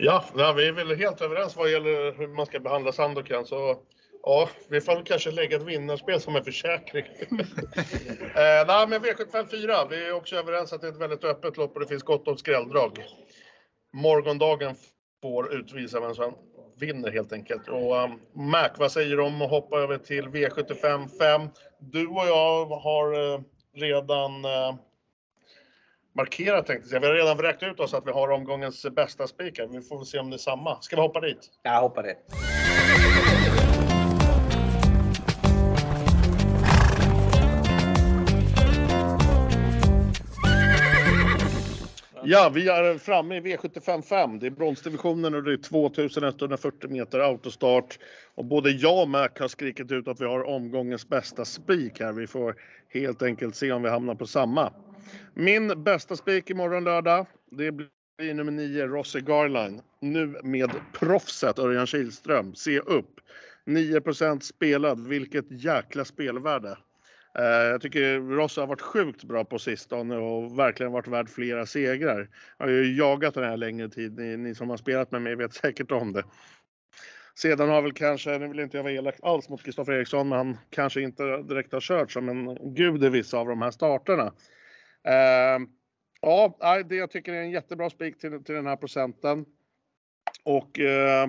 [0.00, 3.46] Ja, nej, vi är väl helt överens vad gäller hur man ska behandla Sandokan.
[3.46, 3.76] Så
[4.22, 7.04] ja, vi får kanske lägga ett vinnarspel som en försäkring.
[7.30, 9.86] eh, nej, men V75 4.
[9.90, 12.28] Vi är också överens att det är ett väldigt öppet lopp och det finns gott
[12.28, 13.04] om skrälldrag.
[13.92, 14.74] Morgondagen
[15.22, 16.34] får utvisa vem som
[16.80, 17.68] vinner helt enkelt.
[17.68, 21.48] Och um, Mac, vad säger du om att hoppa över till V75 5?
[21.80, 23.40] Du och jag har uh,
[23.74, 24.74] redan uh,
[26.18, 27.00] Markera tänkte jag.
[27.00, 29.66] Vi har redan räknat ut oss att vi har omgångens bästa speaker.
[29.66, 30.80] Vi får väl se om det är samma.
[30.80, 31.38] Ska vi hoppa dit?
[31.62, 32.16] Ja, hoppa dit.
[42.30, 47.98] Ja, vi är framme i V75 Det är bronsdivisionen och det är 2140 meter autostart.
[48.34, 52.12] Och både jag och Mac har skrikit ut att vi har omgångens bästa spik här.
[52.12, 52.54] Vi får
[52.88, 54.72] helt enkelt se om vi hamnar på samma.
[55.34, 59.80] Min bästa spik imorgon lördag, det blir nummer 9, Rossi Garline.
[60.00, 62.54] Nu med proffset Örjan Kihlström.
[62.54, 63.20] Se upp!
[63.66, 66.76] 9% spelad, vilket jäkla spelvärde.
[67.38, 71.66] Eh, jag tycker Ross har varit sjukt bra på sistone och verkligen varit värd flera
[71.66, 72.28] segrar.
[72.58, 75.36] Jag har ju jagat den här längre tid, ni, ni som har spelat med mig
[75.36, 76.24] vet säkert om det.
[77.34, 80.38] Sedan har väl kanske, nu vill inte jag vara elak alls mot Kristoffer Eriksson, men
[80.38, 84.24] han kanske inte direkt har kört som en gud i vissa av de här starterna.
[85.08, 85.66] Uh,
[86.20, 86.56] ja,
[86.88, 89.44] det jag tycker är en jättebra spik till, till den här procenten.
[90.44, 91.28] Och eh,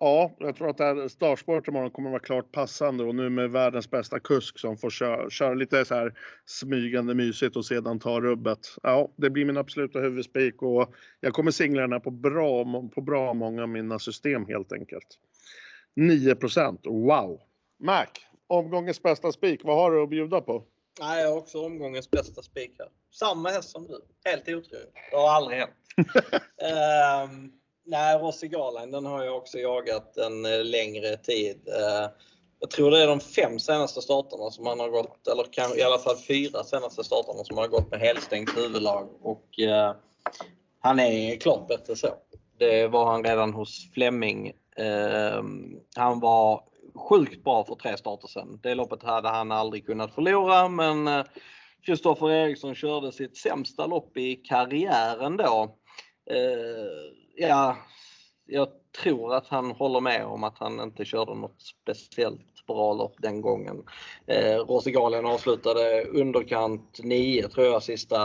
[0.00, 3.50] ja, jag tror att det här startspåret imorgon kommer vara klart passande och nu med
[3.50, 8.20] världens bästa kusk som får köra, köra lite så här smygande mysigt och sedan ta
[8.20, 8.58] rubbet.
[8.82, 13.00] Ja, det blir min absoluta huvudspik och jag kommer singla den här på bra, på
[13.00, 15.18] bra många av mina system helt enkelt.
[15.96, 17.40] 9% wow!
[17.78, 18.06] Mac,
[18.46, 20.64] omgångens bästa spik, vad har du att bjuda på?
[21.00, 22.88] Nej, jag har också omgångens bästa spikar.
[23.10, 24.00] Samma häst som du.
[24.24, 24.94] Helt otroligt.
[25.10, 25.70] Det har aldrig hänt.
[27.30, 27.52] um,
[27.86, 31.68] nej, Rossi Garline, den har jag också jagat en eh, längre tid.
[31.68, 32.10] Eh,
[32.60, 35.82] jag tror det är de fem senaste starterna som han har gått, eller kan, i
[35.82, 39.08] alla fall fyra senaste starterna som han har gått med helstängt huvudlag.
[39.22, 39.94] Och eh,
[40.80, 42.08] han är klart bättre så.
[42.58, 44.52] Det var han redan hos Flemming.
[44.76, 45.42] Eh,
[45.96, 46.62] han var
[46.94, 48.60] sjukt bra för tre starter sedan.
[48.62, 51.24] Det loppet hade han aldrig kunnat förlora men eh,
[51.86, 55.76] Kristoffer Eriksson körde sitt sämsta lopp i karriären då.
[56.30, 57.76] Eh, ja,
[58.46, 58.68] jag
[59.02, 63.40] tror att han håller med om att han inte körde något speciellt bra lopp den
[63.40, 63.82] gången.
[64.26, 68.16] Eh, Rosigalen avslutade underkant 9 tror jag sista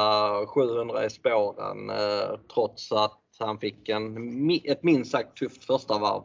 [0.45, 6.23] 700 i spåren eh, trots att han fick en, ett minst sagt tufft första varv.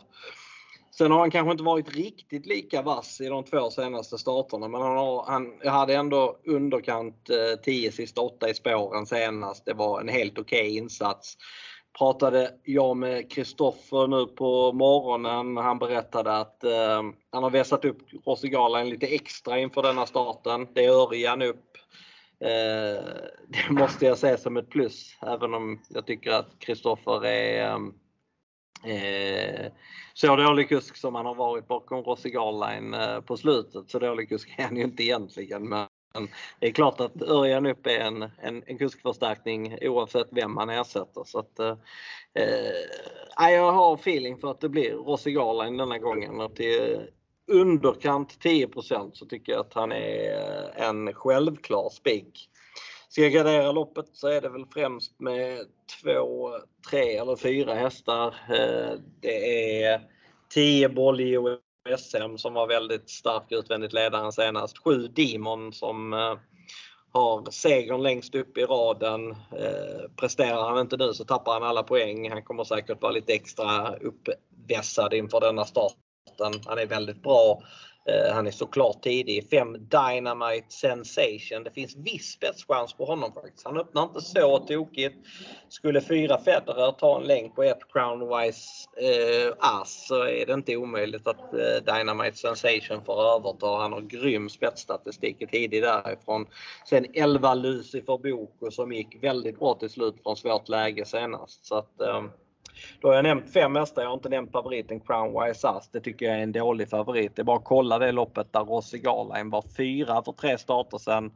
[0.99, 4.83] Sen har han kanske inte varit riktigt lika vass i de två senaste starterna men
[4.83, 7.31] han, har, han hade ändå underkant
[7.65, 9.65] 10 eh, sista 8 i spåren senast.
[9.65, 11.37] Det var en helt okej okay insats.
[11.99, 15.57] Pratade jag med Kristoffer nu på morgonen.
[15.57, 20.69] Han berättade att eh, han har vässat upp Rossigalan lite extra inför denna starten.
[20.75, 21.77] Det är Örjan upp
[22.41, 23.05] Eh,
[23.49, 27.79] det måste jag säga som ett plus, även om jag tycker att Kristoffer är
[28.85, 29.73] eh, eh,
[30.15, 33.91] så dålig kusk som han har varit bakom Rossi Garline eh, på slutet.
[33.91, 35.69] Så dålig kusk är han ju inte egentligen.
[35.69, 35.87] Men
[36.61, 41.25] det är klart att Örjan upp är en, en, en kuskförstärkning oavsett vem man ersätter.
[41.25, 41.77] Så att, eh,
[43.39, 46.41] jag har feeling för att det blir Rossi Garline denna gången.
[46.41, 47.01] Och till
[47.47, 52.49] underkant 10% så tycker jag att han är en självklar spik.
[53.09, 55.59] Ska jag gradera loppet så är det väl främst med
[56.03, 56.51] två,
[56.91, 58.27] tre eller fyra hästar.
[58.49, 60.01] Eh, det är
[60.49, 61.59] 10 boll i
[61.99, 64.79] SM som var väldigt stark utvändigt ledaren senast.
[64.79, 66.35] 7 Demon som eh,
[67.13, 69.31] har segern längst upp i raden.
[69.31, 72.31] Eh, presterar han inte nu så tappar han alla poäng.
[72.31, 76.61] Han kommer säkert vara lite extra uppvässad inför denna starten.
[76.67, 77.63] Han är väldigt bra.
[78.09, 79.51] Eh, han är såklart tidig.
[79.51, 81.65] 5 Dynamite Sensation.
[81.65, 83.67] Det finns viss spetschans på honom faktiskt.
[83.67, 85.17] Han öppnar inte så tokigt.
[85.69, 90.77] Skulle fyra Federer ta en länk på ett Crownwise eh, Ass så är det inte
[90.77, 93.67] omöjligt att eh, Dynamite Sensation får överta.
[93.67, 96.47] Han har grym spetsstatistik tidig därifrån.
[96.89, 101.67] Sen 11 Lucifer Boko som gick väldigt bra till slut från svårt läge senast.
[101.67, 102.25] Så att, eh,
[103.01, 105.89] då har jag nämnt fem hästar, jag har inte nämnt favoriten Crown Wise Ass.
[105.93, 107.37] Det tycker jag är en dålig favorit.
[107.37, 110.99] Det är bara att kolla det loppet där Rossi Garline var fyra för tre starter
[110.99, 111.33] sedan.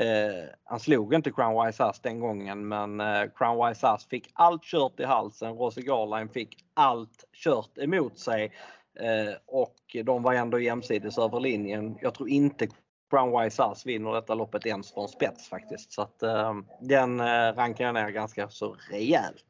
[0.00, 4.30] Eh, han slog inte Crown Wise Ass den gången men eh, Crown Wise Ass fick
[4.34, 5.54] allt kört i halsen.
[5.54, 8.52] Rossi Garline fick allt kört emot sig.
[9.00, 11.98] Eh, och de var ändå jämsides över linjen.
[12.00, 12.68] Jag tror inte
[13.10, 15.92] Crown Wise Ass vinner detta loppet ens från spets faktiskt.
[15.92, 19.44] Så att, eh, den eh, rankar jag ner ganska så rejält.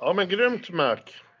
[0.00, 0.98] Ja men grymt Mac.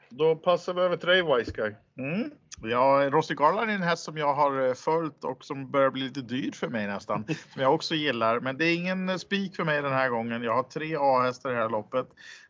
[0.08, 1.74] Då passar vi över till dig Wise Guy.
[1.98, 2.30] Mm.
[2.62, 6.02] Ja, Rossi Garland är en häst som jag har eh, följt och som börjar bli
[6.02, 7.24] lite dyr för mig nästan.
[7.52, 8.40] Som jag också gillar.
[8.40, 10.42] Men det är ingen eh, spik för mig den här gången.
[10.42, 12.06] Jag har tre A-hästar i det här loppet.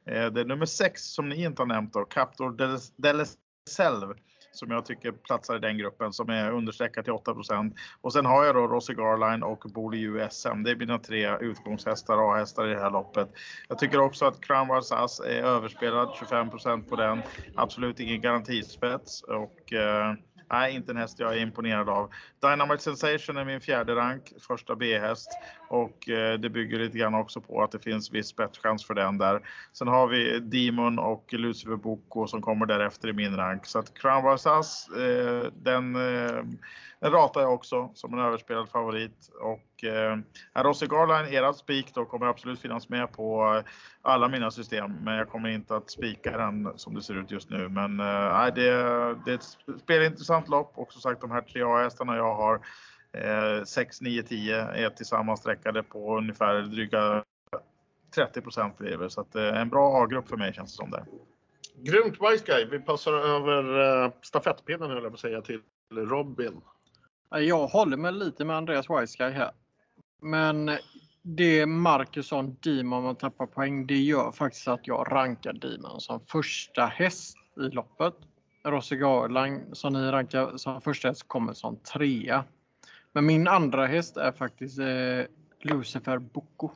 [0.06, 2.56] Eh, det är nummer sex som ni inte har nämnt då, Captor
[2.96, 4.14] Deleselv
[4.52, 8.44] som jag tycker platsar i den gruppen som är understreckad till 8% Och sen har
[8.44, 10.62] jag då Rossi Garline och Boli USM.
[10.62, 13.28] Det är mina tre utgångshästar, A-hästar i det här loppet.
[13.68, 17.22] Jag tycker också att Crown Wars Ass är överspelad, 25% på den.
[17.56, 20.14] Absolut ingen garantispets och eh,
[20.52, 22.10] Nej, inte en häst jag är imponerad av.
[22.42, 25.28] Dynamite Sensation är min fjärde rank, första B-häst
[25.70, 29.18] och eh, det bygger lite grann också på att det finns viss spetschans för den
[29.18, 29.40] där.
[29.72, 33.98] Sen har vi Demon och Lucifer Boko som kommer därefter i min rank så att
[33.98, 36.42] Crown Varsas, eh, den eh,
[37.00, 39.30] den ratar jag också som en överspelad favorit.
[39.40, 40.18] Och eh,
[40.54, 43.62] Rossi Garline, erat spik då, kommer absolut finnas med på
[44.02, 44.92] alla mina system.
[45.04, 47.68] Men jag kommer inte att spika den som det ser ut just nu.
[47.68, 48.70] Men eh, det,
[49.24, 52.60] det är ett spelintressant lopp och som sagt de här tre A-hästarna jag har
[53.66, 57.24] 6, 9, 10 är tillsammans sträckade på ungefär dryga
[58.14, 60.90] 30 procent blir det Så att, eh, en bra A-grupp för mig känns det som
[60.90, 61.04] det.
[61.76, 62.64] Grymt Wise Guy.
[62.64, 65.60] Vi passar över eh, stafettpinnen höll jag på att säga till
[65.94, 66.60] Robin.
[67.30, 69.50] Jag håller mig lite med Andreas Weissky här.
[70.22, 70.70] Men
[71.22, 76.86] det Marcusson Demon man tappar poäng, det gör faktiskt att jag rankar Demon som första
[76.86, 78.14] häst i loppet.
[78.64, 82.44] Rossi Garlang som ni rankar som första häst kommer som trea.
[83.12, 85.24] Men min andra häst är faktiskt eh,
[85.60, 86.70] Lucifer Boko.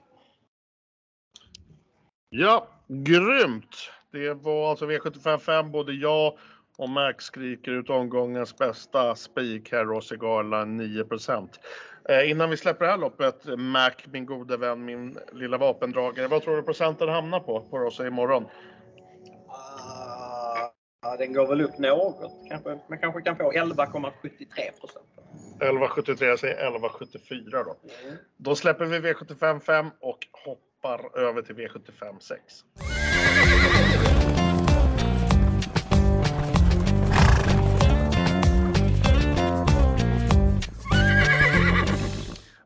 [2.29, 3.91] Ja, grymt!
[4.11, 6.39] Det var alltså V755, både jag
[6.79, 11.05] och Max skriker ut omgångens bästa spik här, Rossi Gala 9
[12.09, 16.29] eh, Innan vi släpper det här loppet, Mac, min gode vän, min lilla vapendragare.
[16.29, 18.43] Vad tror du procenten hamnar på, på Rossi imorgon?
[18.43, 18.51] Uh,
[21.19, 22.49] den går väl upp något.
[22.49, 25.14] Kanske, man kanske kan få 11,73
[25.61, 27.77] 11,73, jag säger 11,74 då.
[28.05, 28.17] Mm.
[28.37, 32.43] Då släpper vi V75 5 och hoppar över till V75 6.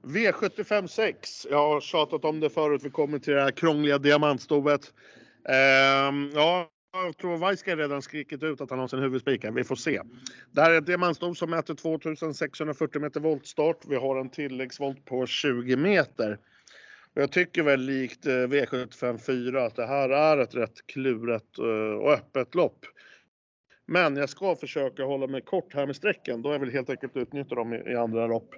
[0.03, 1.47] V75 6.
[1.51, 2.83] Jag har tjatat om det förut.
[2.85, 4.93] Vi kommer till det här krångliga diamantstovet.
[5.49, 6.69] Ehm, ja,
[7.05, 9.53] jag tror Weissger redan skrikit ut att han har sin huvudspikare.
[9.53, 10.03] Vi får se.
[10.53, 13.85] Det här är ett diamantstol som mäter 2640 meter voltstart.
[13.89, 16.39] Vi har en tilläggsvolt på 20 meter.
[17.15, 21.99] Jag tycker väl likt eh, V75 4 att det här är ett rätt kluret eh,
[21.99, 22.87] och öppet lopp.
[23.87, 26.43] Men jag ska försöka hålla mig kort här med strecken.
[26.43, 28.55] Då är jag väl helt enkelt utnyttja dem i andra lopp.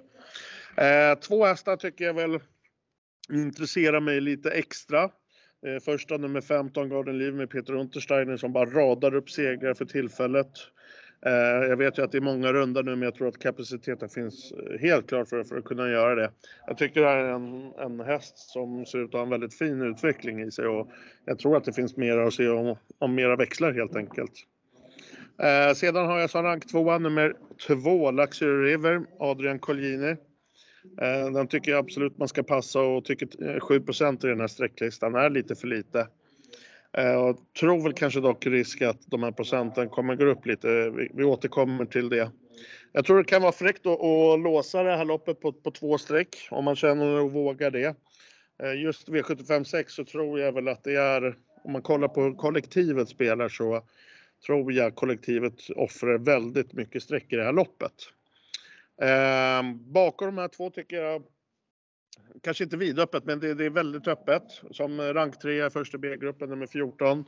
[0.76, 2.40] Eh, två hästar tycker jag väl
[3.32, 5.10] intresserar mig lite extra.
[5.66, 9.84] Eh, första nummer 15 Garden Liv med Peter Untersteiner som bara radar upp segrar för
[9.84, 10.50] tillfället.
[11.26, 14.08] Eh, jag vet ju att det är många rundor nu men jag tror att kapaciteten
[14.08, 16.30] finns eh, helt klart för, för att kunna göra det.
[16.66, 19.58] Jag tycker det här är en, en häst som ser ut att ha en väldigt
[19.58, 20.90] fin utveckling i sig och
[21.24, 24.32] jag tror att det finns mer att se om, om mera växlar helt enkelt.
[25.42, 27.34] Eh, sedan har jag som rank tvåa nummer
[27.66, 30.16] två, Luxury River, Adrian Collini.
[31.00, 34.46] Eh, den tycker jag absolut man ska passa och tycker 7 eh, i den här
[34.46, 36.08] sträcklistan är lite för lite.
[36.92, 40.90] Eh, jag tror väl kanske dock risk att de här procenten kommer gå upp lite.
[41.14, 42.30] Vi, återkommer till det.
[42.92, 46.48] Jag tror det kan vara fräckt att, låsa det här loppet på, på två streck
[46.50, 47.94] om man känner och vågar det.
[48.76, 52.34] Just V75 6 så tror jag väl att det är, om man kollar på hur
[52.34, 53.82] kollektivet spelar så
[54.46, 57.92] tror jag kollektivet offrar väldigt mycket streck i det här loppet.
[59.00, 61.22] Ehm, bakom de här två tycker jag
[62.42, 64.42] kanske inte vidöppet, men det, det, är väldigt öppet.
[64.70, 67.24] Som rank 3 i första B-gruppen, nummer 14,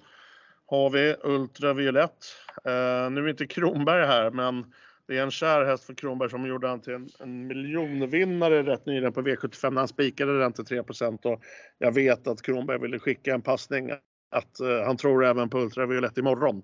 [0.66, 2.26] har vi Ultraviolett.
[2.64, 4.72] Eh, nu är inte Kronberg här, men
[5.06, 8.86] det är en kär häst för Kronberg som gjorde han till en, en miljonvinnare rätt
[8.86, 11.42] nyligen på V75 när han spikade den till 3 och
[11.78, 13.90] jag vet att Kronberg ville skicka en passning
[14.30, 16.62] att eh, han tror även på Ultraviolett imorgon.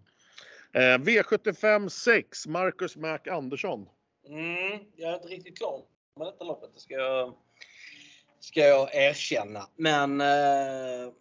[0.73, 3.87] Eh, V75 6, Marcus Mac Andersson.
[4.29, 5.83] Mm, jag är inte riktigt klar
[6.17, 7.35] med detta loppet, det ska jag
[8.41, 9.61] ska jag erkänna.
[9.77, 11.13] Men eh,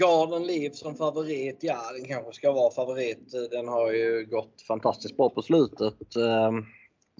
[0.00, 3.32] Garden Liv som favorit, ja den kanske ska vara favorit.
[3.50, 6.16] Den har ju gått fantastiskt bra på slutet.
[6.16, 6.52] Eh,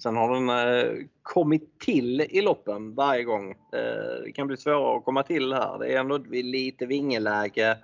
[0.03, 3.51] sen har den eh, kommit till i loppen varje gång.
[3.51, 5.79] Eh, det kan bli svårare att komma till här.
[5.79, 7.77] Det är ändå lite vingeläge.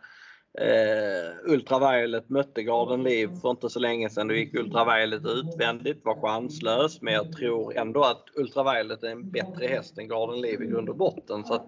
[0.60, 4.28] Eh, Ultraviolet mötte Garden Liv för inte så länge sedan.
[4.28, 7.02] Då gick Ultraviolet utvändigt, var chanslös.
[7.02, 10.90] Men jag tror ändå att Ultraviolet är en bättre häst än Garden Liv i grund
[10.90, 11.46] och botten.
[11.46, 11.68] Så att,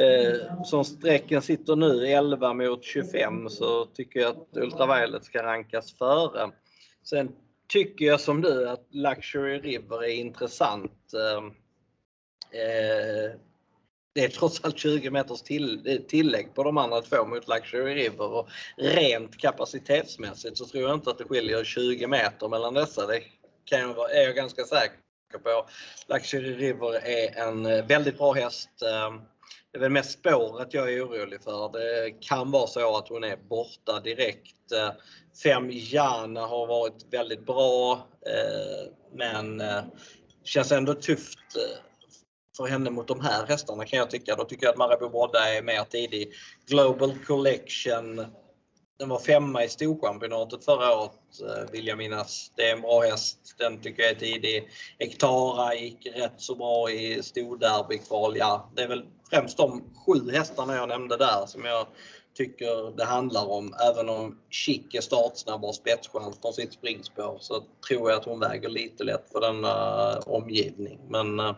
[0.00, 5.94] eh, som sträcken sitter nu, 11 mot 25, så tycker jag att Ultraviolet ska rankas
[5.98, 6.50] före.
[7.04, 7.32] Sen
[7.68, 11.12] tycker jag som du att Luxury River är intressant.
[11.14, 11.44] Eh,
[12.60, 13.30] eh
[14.16, 17.94] det är trots allt 20 meters till, eh, tillägg på de andra två mot Luxury
[17.94, 23.06] River och rent kapacitetsmässigt så tror jag inte att det skiljer 20 meter mellan dessa.
[23.06, 23.20] Det
[23.64, 24.96] kan jag, är jag ganska säker
[25.42, 25.66] på.
[26.08, 28.70] Luxury River är en eh, väldigt bra häst.
[28.82, 29.20] Ehm,
[29.72, 31.72] det är väl mest spåret jag är orolig för.
[31.72, 34.72] Det kan vara så att hon är borta direkt.
[34.72, 34.90] Eh,
[35.42, 38.08] fem Jana har varit väldigt bra
[39.12, 39.62] men
[40.44, 41.56] känns ändå tufft
[42.56, 44.36] för henne mot de här hästarna kan jag tycka.
[44.36, 46.32] Då tycker jag att Marabou Brodda är mer tidig.
[46.66, 48.26] Global Collection,
[48.98, 52.52] den var femma i Storchampionatet förra året eh, vill jag minnas.
[52.56, 53.38] Det är en bra häst.
[53.58, 54.68] Den tycker jag är tidig.
[54.98, 58.36] Ektara gick rätt så bra i storderbykval.
[58.36, 61.86] Ja, det är väl främst de sju hästarna jag nämnde där som jag
[62.36, 63.74] tycker det handlar om.
[63.90, 68.24] Även om Chic är startsnabb och har spetschans från sitt springspår så tror jag att
[68.24, 71.00] hon väger lite lätt för denna eh, omgivning.
[71.08, 71.54] Men uh,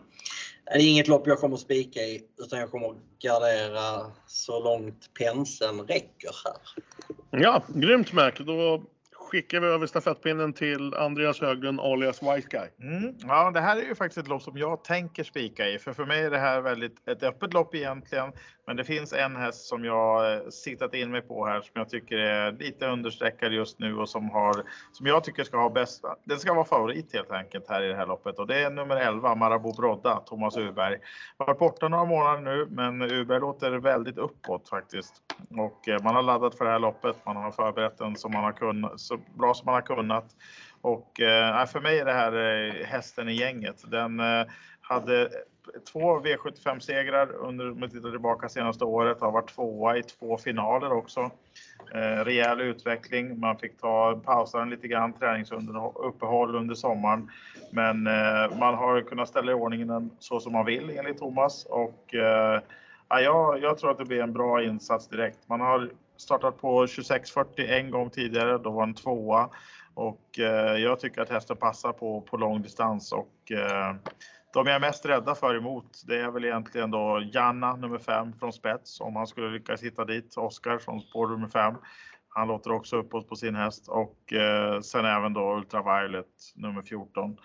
[0.73, 4.63] det är inget lopp jag kommer att spika i utan jag kommer att gardera så
[4.63, 6.55] långt penseln räcker här.
[7.41, 8.31] Ja, grymt Mac.
[8.31, 12.89] Då skickar vi över stafettpinnen till Andreas Höglund alias White Guy.
[12.91, 13.15] Mm.
[13.19, 15.79] Ja, det här är ju faktiskt ett lopp som jag tänker spika i.
[15.79, 18.31] För för mig är det här väldigt ett öppet lopp egentligen.
[18.69, 21.89] Men det finns en häst som jag eh, siktat in mig på här som jag
[21.89, 26.15] tycker är lite understreckad just nu och som har som jag tycker ska ha bästa.
[26.23, 28.95] Den ska vara favorit helt enkelt här i det här loppet och det är nummer
[28.95, 30.97] 11 Marabou Brodda, Thomas Uberg.
[31.37, 35.13] Varit borta några månader nu, men Uberg låter väldigt uppåt faktiskt
[35.57, 37.15] och eh, man har laddat för det här loppet.
[37.25, 40.25] Man har förberett den som man har kunnat, så bra som man har kunnat
[40.81, 43.91] och eh, för mig är det här hästen i gänget.
[43.91, 44.21] Den
[44.81, 45.29] hade
[45.91, 50.91] två V75-segrar under, om man tittar tillbaka senaste året, har varit tvåa i två finaler
[50.91, 51.31] också.
[51.93, 53.39] Eh, rejäl utveckling.
[53.39, 57.31] Man fick ta pausa lite grann, träningsuppehåll under sommaren.
[57.71, 61.65] Men eh, man har kunnat ställa i ordningen så som man vill enligt Thomas.
[61.65, 62.61] Och, eh,
[63.09, 65.39] ja, jag, jag tror att det blir en bra insats direkt.
[65.47, 69.49] Man har startat på 26.40 en gång tidigare, då var en tvåa.
[69.93, 73.95] Och eh, jag tycker att hästen passar på, på lång distans och eh,
[74.53, 78.33] de jag är mest rädda för emot, det är väl egentligen då Janna nummer 5
[78.39, 80.37] från spets om han skulle lyckas hitta dit.
[80.37, 81.75] Oskar från spår nummer 5.
[82.29, 86.25] Han låter också uppåt på sin häst och eh, sen även då Ultraviolet
[86.55, 87.37] nummer 14.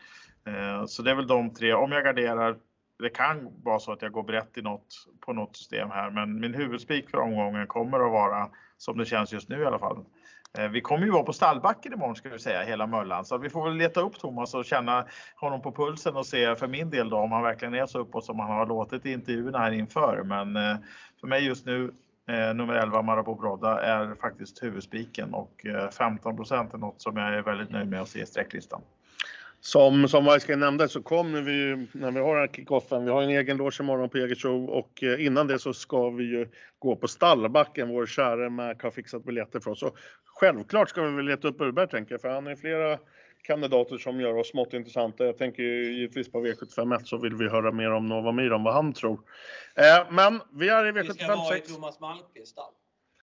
[0.46, 1.74] Eh, så det är väl de tre.
[1.74, 2.56] Om jag garderar,
[2.98, 6.40] det kan vara så att jag går brett i något, på något system här, men
[6.40, 10.04] min huvudspik för omgången kommer att vara som det känns just nu i alla fall.
[10.58, 13.24] Eh, vi kommer ju vara på stallbacken imorgon ska vi säga, hela Möllan.
[13.24, 16.66] Så vi får väl leta upp Thomas och känna honom på pulsen och se för
[16.66, 19.58] min del då om han verkligen är så uppåt som han har låtit i intervjuerna
[19.58, 20.22] här inför.
[20.24, 20.76] Men eh,
[21.20, 21.92] för mig just nu
[22.28, 27.42] eh, nummer 11 Marabou Brodda är faktiskt huvudspiken och 15% är något som jag är
[27.42, 28.80] väldigt nöjd med att se i sträcklistan.
[29.66, 33.10] Som, som Weissgren nämnde så kommer vi ju, när vi har den här kickoffen, vi
[33.10, 36.48] har en egen loge imorgon på Jägersro och eh, innan det så ska vi ju
[36.78, 39.80] gå på Stallbacken, vår käre Mac har fixat biljetter för oss.
[39.80, 42.98] Så självklart ska vi väl leta upp Urberg tänker jag, för han är flera
[43.42, 45.24] kandidater som gör oss smått intressanta.
[45.24, 48.64] Jag tänker ju givetvis på V751 så vill vi höra mer om Nova Mir, om
[48.64, 49.20] vad han tror.
[49.74, 52.72] Eh, men vi är i Vi ska vara i Thomas Malmqvists stall.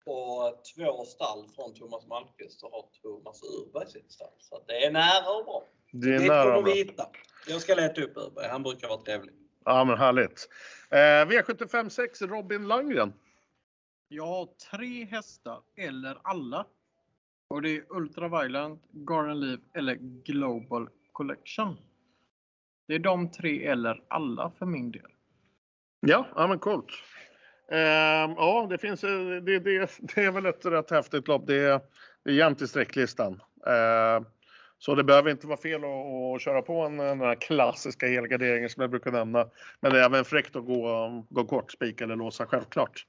[0.10, 4.28] På två stall från Thomas Malmqvist så har Thomas Urberg sitt stall.
[4.40, 5.64] Så det är nära och bra.
[5.92, 6.56] Det är Det nära.
[6.56, 7.12] kommer bra.
[7.48, 8.48] Jag ska leta upp Urberg.
[8.48, 9.34] Han brukar vara trevlig.
[9.66, 10.50] Ja men härligt.
[10.90, 13.14] Eh, V756 Robin Landgren.
[14.08, 16.66] Jag har tre hästar eller alla.
[17.48, 19.96] Och det är Ultra Violent, Garden Leaf eller
[20.26, 21.78] Global Collection.
[22.88, 25.12] Det är de tre eller alla för min del.
[26.00, 26.92] Ja, ja men coolt.
[27.72, 31.48] Ehm, ja, det finns, eh, det, det, det är väl ett rätt häftigt lopp.
[31.48, 31.80] Det är,
[32.26, 33.42] det är jämnt i sträcklistan.
[33.68, 34.26] Ehm,
[34.82, 38.70] så det behöver inte vara fel att, att köra på en, den här klassiska helgarderingen
[38.70, 39.46] som jag brukar nämna.
[39.80, 43.06] Men det är även fräckt att gå, gå kort, spika eller låsa självklart.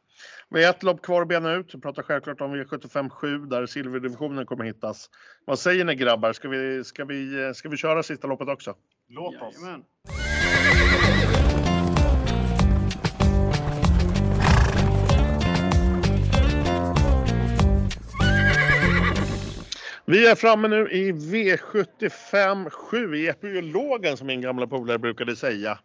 [0.48, 1.74] Vi har ett lopp kvar att bena ut.
[1.74, 5.10] Vi pratar självklart om V75 7 där silverdivisionen kommer hittas.
[5.44, 6.32] Vad säger ni grabbar?
[6.32, 8.74] Ska vi, ska vi, ska vi köra sista loppet också?
[9.08, 9.54] Låt oss.
[9.62, 9.84] Jajamän.
[20.10, 25.78] Vi är framme nu i V75 7 i epilogen som min gamla polare brukade säga.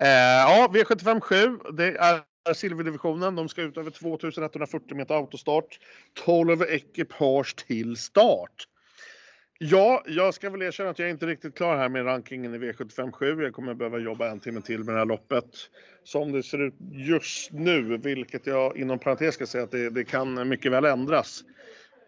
[0.00, 3.36] Eh, ja, V75 7, det är silverdivisionen.
[3.36, 5.78] De ska ut över 2140 meter autostart.
[6.24, 8.68] 12 ekipage till start.
[9.58, 12.58] Ja, jag ska väl erkänna att jag är inte riktigt klar här med rankingen i
[12.58, 13.42] V75 7.
[13.42, 15.50] Jag kommer behöva jobba en timme till med det här loppet.
[16.04, 20.04] Som det ser ut just nu, vilket jag inom parentes ska säga att det, det
[20.04, 21.44] kan mycket väl ändras.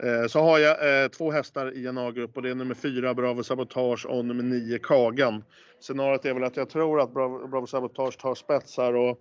[0.03, 3.15] Eh, så har jag eh, två hästar i en A-grupp och det är nummer fyra
[3.15, 5.45] Bravo Sabotage och nummer nio Kagan.
[5.81, 9.21] Scenariot är väl att jag tror att Bravo, Bravo Sabotage tar spetsar och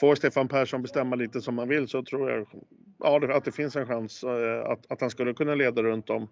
[0.00, 2.46] får Stefan Persson bestämma lite som han vill så tror jag
[2.98, 6.28] ja, att det finns en chans eh, att, att han skulle kunna leda runt om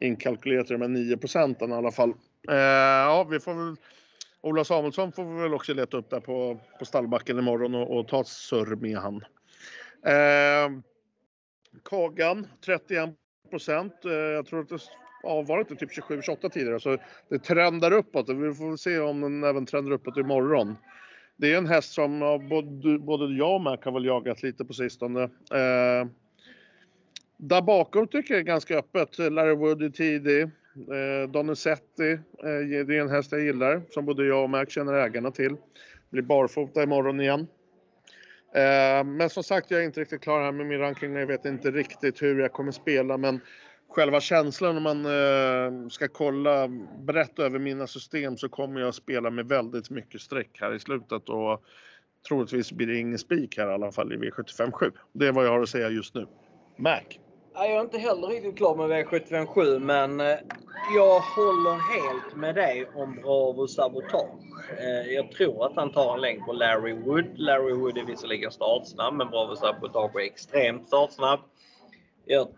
[0.00, 2.12] inkalkylerat i de här 9 procenten i alla fall.
[2.48, 3.76] Eh, ja, vi får väl
[4.42, 8.08] Ola Samuelsson får vi väl också leta upp där på, på stallbacken imorgon och, och
[8.08, 9.24] ta ett surr med han.
[10.06, 10.80] Eh,
[11.84, 13.14] Kagan 31
[13.50, 14.04] procent.
[14.04, 14.78] Eh, jag tror att det
[15.22, 16.98] ja, var inte typ 27-28 tidigare så
[17.28, 20.76] det trendar uppåt och vi får väl se om den även trendar uppåt imorgon.
[21.36, 24.64] Det är en häst som ja, både, både jag och Mac har väl jagat lite
[24.64, 25.22] på sistone.
[25.22, 26.08] Eh,
[27.36, 29.18] där bakom tycker jag är ganska öppet.
[29.18, 30.42] Larry Wood är tidig.
[30.42, 34.92] Eh, Donizetti, eh, det är en häst jag gillar som både jag och Mac känner
[34.92, 35.56] ägarna till.
[36.10, 37.46] Blir barfota imorgon igen.
[38.54, 41.16] Eh, men som sagt, jag är inte riktigt klar här med min ranking.
[41.16, 43.40] Jag vet inte riktigt hur jag kommer spela, men
[43.88, 49.30] själva känslan om man eh, ska kolla brett över mina system så kommer jag spela
[49.30, 51.62] med väldigt mycket streck här i slutet och
[52.28, 54.92] troligtvis blir det ingen spik här i alla fall i V75 7.
[55.12, 56.26] Det är vad jag har att säga just nu.
[56.76, 57.00] Mac?
[57.54, 60.38] Nej, Jag är inte heller riktigt klar med V757 men eh,
[60.94, 64.40] jag håller helt med dig om Bravo Sabotage.
[64.78, 67.38] Eh, jag tror att han tar en längd på Larry Wood.
[67.38, 71.40] Larry Wood är visserligen startsnabb men Bravo Sabotage är extremt startsnabb.
[72.24, 72.48] Jag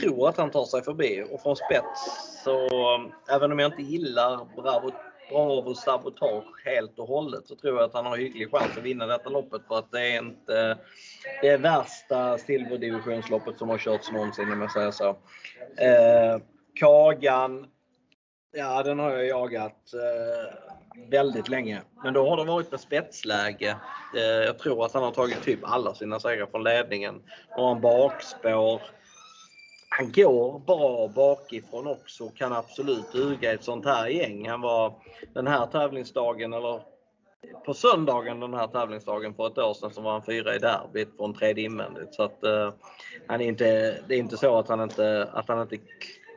[0.00, 2.00] tror att han tar sig förbi och från spets
[2.44, 4.90] så eh, även om jag inte gillar Bravo,
[5.30, 9.06] Bravo Sabotage helt och hållet så tror jag att han har hygglig chans att vinna
[9.06, 10.78] detta loppet för att det är inte
[11.42, 15.08] det värsta silverdivisionsloppet som har körts någonsin om jag säger så.
[15.76, 16.40] Eh,
[16.74, 17.66] Kagan,
[18.52, 21.82] ja den har jag jagat eh, väldigt länge.
[22.04, 23.76] Men då har det varit med spetsläge.
[24.16, 27.22] Eh, jag tror att han har tagit typ alla sina segrar från ledningen.
[27.50, 28.82] Har han bakspår.
[29.88, 34.48] Han går bra bakifrån också kan absolut duga i ett sånt här gäng.
[34.48, 34.92] Han var
[35.34, 36.80] den här tävlingsdagen, eller
[37.66, 41.16] på söndagen den här tävlingsdagen för ett år sedan så var han fyra i derbyt
[41.16, 42.14] från tredje invändigt.
[42.14, 42.72] Så att, eh,
[43.26, 43.64] han är inte,
[44.08, 45.78] det är inte så att han inte, att han inte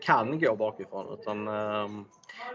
[0.02, 1.88] kan gå bakifrån utan eh,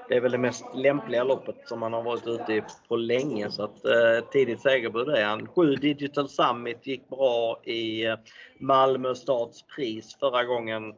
[0.09, 3.51] det är väl det mest lämpliga loppet som han har varit ute i på länge.
[3.51, 5.47] Så att, eh, tidigt segerbud är han.
[5.47, 8.16] 7 Digital Summit gick bra i eh,
[8.59, 10.95] Malmö stads pris förra gången.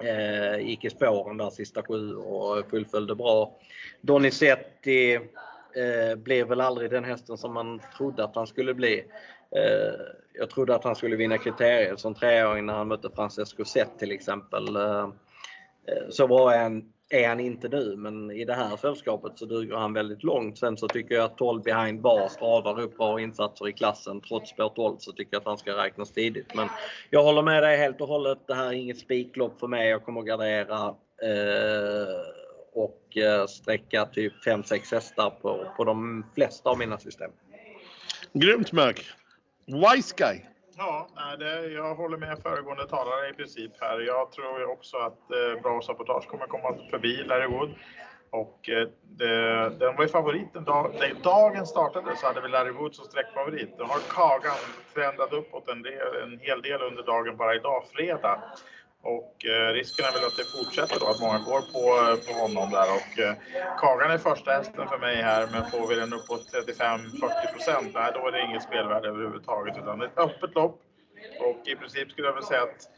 [0.00, 3.58] Eh, gick i spåren där sista sju och fullföljde bra.
[4.00, 5.14] Donizetti
[5.76, 9.04] eh, blev väl aldrig den hästen som man trodde att han skulle bli.
[9.56, 9.94] Eh,
[10.32, 14.12] jag trodde att han skulle vinna kriterier som treåring när han mötte Francesco Zet till
[14.12, 14.76] exempel.
[14.76, 15.08] Eh,
[15.86, 19.76] eh så var han är han inte nu, men i det här sällskapet så duger
[19.76, 20.58] han väldigt långt.
[20.58, 24.20] Sen så tycker jag att 12 behind bars radar upp bra insatser i klassen.
[24.20, 26.54] Trots spår 12 så tycker jag att han ska räknas tidigt.
[26.54, 26.68] Men
[27.10, 28.38] jag håller med dig helt och hållet.
[28.46, 29.88] Det här är inget spiklopp för mig.
[29.88, 30.86] Jag kommer att gardera
[31.22, 32.16] eh,
[32.72, 37.30] och eh, sträcka typ 5-6 hästar på, på de flesta av mina system.
[38.32, 39.04] Grymt Mark!
[39.66, 40.55] Wise guy.
[40.78, 41.08] Ja,
[41.38, 44.00] det, jag håller med föregående talare i princip här.
[44.00, 47.70] Jag tror också att eh, Bra Sabotage kommer komma förbi Larry Wood.
[48.30, 50.64] Och eh, det, den var ju favoriten.
[50.64, 53.78] Dag, dagen startade så hade vi Larry Wood som sträckfavorit.
[53.78, 54.56] Då har Kagan
[54.94, 58.42] trendat uppåt en, del, en hel del under dagen bara idag, fredag.
[59.14, 62.32] Och eh, risken är väl att det fortsätter då, att många går på, eh, på
[62.42, 62.88] honom där.
[62.98, 63.34] Och eh,
[63.78, 68.10] Kagan är första hästen för mig här, men får vi den uppåt 35-40 procent, nej
[68.14, 69.78] då är det inget spelvärde överhuvudtaget.
[69.78, 70.82] Utan det är ett öppet lopp.
[71.40, 72.88] Och i princip skulle jag väl säga att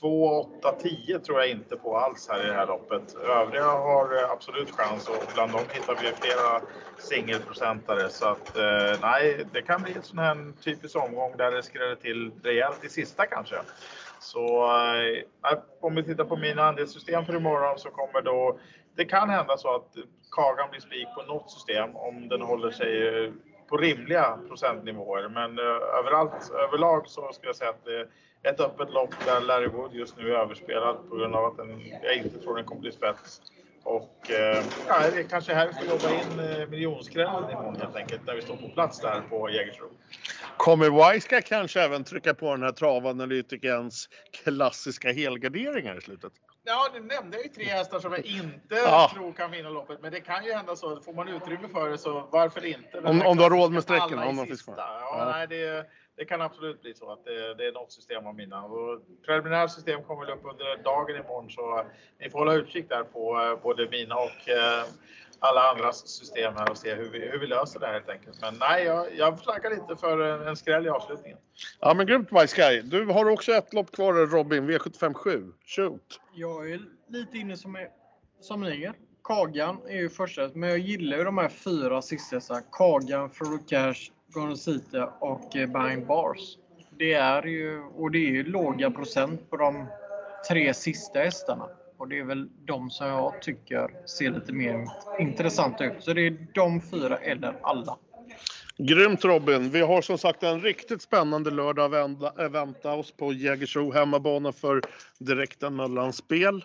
[0.00, 3.14] 2, 8, 10 tror jag inte på alls här i det här loppet.
[3.14, 6.60] Övriga har eh, absolut chans och bland dem hittar vi flera
[6.98, 8.08] singelprocentare.
[8.08, 11.94] Så att eh, nej, det kan bli en sån här typisk omgång där det skräller
[11.94, 13.56] till rejält i sista kanske.
[14.18, 18.58] Så eh, äh, om vi tittar på mina andelssystem för imorgon så kommer då
[18.96, 19.96] det kan hända så att
[20.30, 23.32] Kagan blir spik på något system om den håller sig eh,
[23.68, 25.28] på rimliga procentnivåer.
[25.28, 29.40] Men eh, överallt, överlag så ska jag säga att det är ett öppet lopp där
[29.40, 32.64] Larry Wood just nu är överspelad på grund av att den, jag inte tror den
[32.64, 33.42] kommer bli spets.
[33.88, 37.96] Och eh, ja, det är kanske här vi får jobba in eh, miljonskrällen imorgon helt
[37.96, 39.86] enkelt, när vi står på plats där på Jägersro.
[40.56, 44.08] Kommer Wiseguy kanske även trycka på den här travanalytikerns
[44.44, 46.32] klassiska helgarderingar i slutet?
[46.64, 49.10] Ja, nu nämnde jag ju tre hästar som jag inte Ja.
[49.14, 49.98] tror kan vinna loppet.
[50.02, 51.00] Men det kan ju hända så.
[51.00, 52.98] Får man utrymme för det så varför inte?
[53.00, 54.74] Om- om du har råd med i om de finns kvar.
[54.78, 55.30] Ja, Ja.
[55.32, 58.64] Nej, det, det kan absolut bli så att det, det är något system av mina.
[58.64, 61.84] Och preliminärt system kommer väl upp under dagen imorgon så
[62.20, 64.84] ni får hålla utkik där på eh, både mina och eh,
[65.38, 68.40] alla andras system här och se hur vi, hur vi löser det här helt enkelt.
[68.40, 71.38] Men nej, jag, jag flaggar lite för en, en skräll i avslutningen.
[71.80, 72.82] Ja men grymt Wiseguy.
[72.82, 75.52] Du har också ett lopp kvar Robin, V757.
[75.66, 76.20] Shoot!
[76.34, 77.88] Jag är lite inne som, är,
[78.40, 78.92] som ni är.
[79.24, 82.60] Kagan är ju första, men jag gillar ju de här fyra sista.
[82.72, 86.56] Kagan, Frodo Cash, Gonzita och eh, Behind Bars.
[86.98, 89.86] Det är ju, och det är ju låga procent på de
[90.48, 91.68] tre sista hästarna.
[91.98, 94.86] Och det är väl de som jag tycker ser lite mer
[95.18, 95.92] intressanta ut.
[96.04, 97.96] Så det är de fyra eller alla.
[98.78, 99.70] Grymt Robin!
[99.70, 104.82] Vi har som sagt en riktigt spännande lördag att vänta oss på Jägersro hemmabana för
[105.18, 106.64] direkta mellanspel.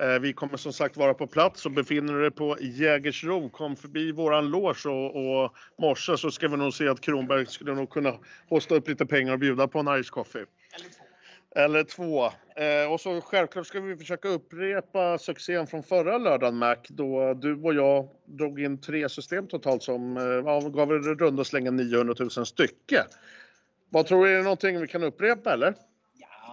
[0.00, 3.76] Eh, vi kommer som sagt vara på plats och befinner du dig på Jägersro, kom
[3.76, 7.90] förbi våran loge och, och morse så ska vi nog se att Kronberg skulle nog
[7.90, 8.14] kunna
[8.48, 10.44] hosta upp lite pengar och bjuda på en Irish coffee.
[11.56, 12.24] Eller två.
[12.56, 17.54] Eh, och så självklart ska vi försöka upprepa succén från förra lördagen Mac, då du
[17.62, 22.30] och jag drog in tre system totalt som eh, gav i runda slängen 900 000
[22.30, 23.04] stycke.
[23.88, 25.74] Vad tror du, är det någonting vi kan upprepa eller?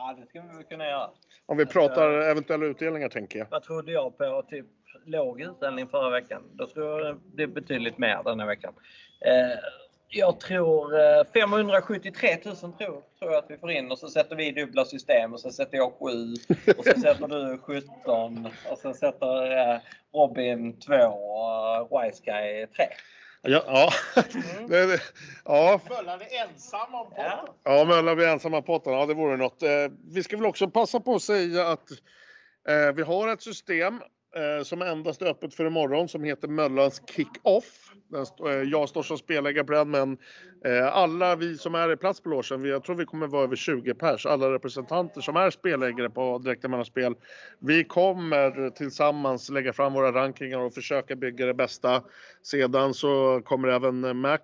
[0.08, 1.10] Ja, det ska vi kunna göra.
[1.46, 3.48] Om vi pratar eventuella utdelningar tänker jag.
[3.52, 4.44] Vad trodde jag på?
[4.50, 4.66] Typ
[5.06, 6.44] låg utställning förra veckan.
[6.54, 8.74] Då tror jag det är betydligt mer den här veckan.
[9.26, 9.60] Eh,
[10.10, 12.78] jag tror eh, 573 000 tror,
[13.20, 15.78] tror jag att vi får in och så sätter vi dubbla system och så sätter
[15.78, 16.06] jag 7
[16.78, 19.80] och så sätter du 17 och så sätter eh,
[20.14, 22.86] Robin 2 och Wiseguy 3.
[23.48, 23.90] Ja, ja.
[24.68, 25.02] Det- det-
[25.46, 27.26] ja, Möllan är ensam om potten.
[27.26, 27.56] Ja.
[27.64, 29.64] ja Möllan vid ensamma potten, ja det vore något.
[29.64, 29.70] Eh,
[30.14, 31.92] Vi ska väl också passa på att säga att
[32.70, 34.02] eh, vi har ett system
[34.36, 37.92] Eh, som endast är öppet för imorgon som heter Möllans Kick-Off.
[38.46, 40.18] Eh, jag står som spelägare på den men
[40.66, 43.56] eh, alla vi som är i plats på logen, jag tror vi kommer vara över
[43.56, 47.16] 20 pers, alla representanter som är spelägare på Direkta mellanspel.
[47.60, 52.04] Vi kommer tillsammans lägga fram våra rankingar och försöka bygga det bästa.
[52.44, 54.40] Sedan så kommer även Mac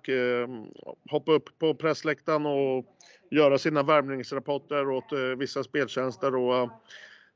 [1.10, 2.84] hoppa upp på pressläktaren och
[3.30, 6.70] göra sina värmningsrapporter åt vissa speltjänster och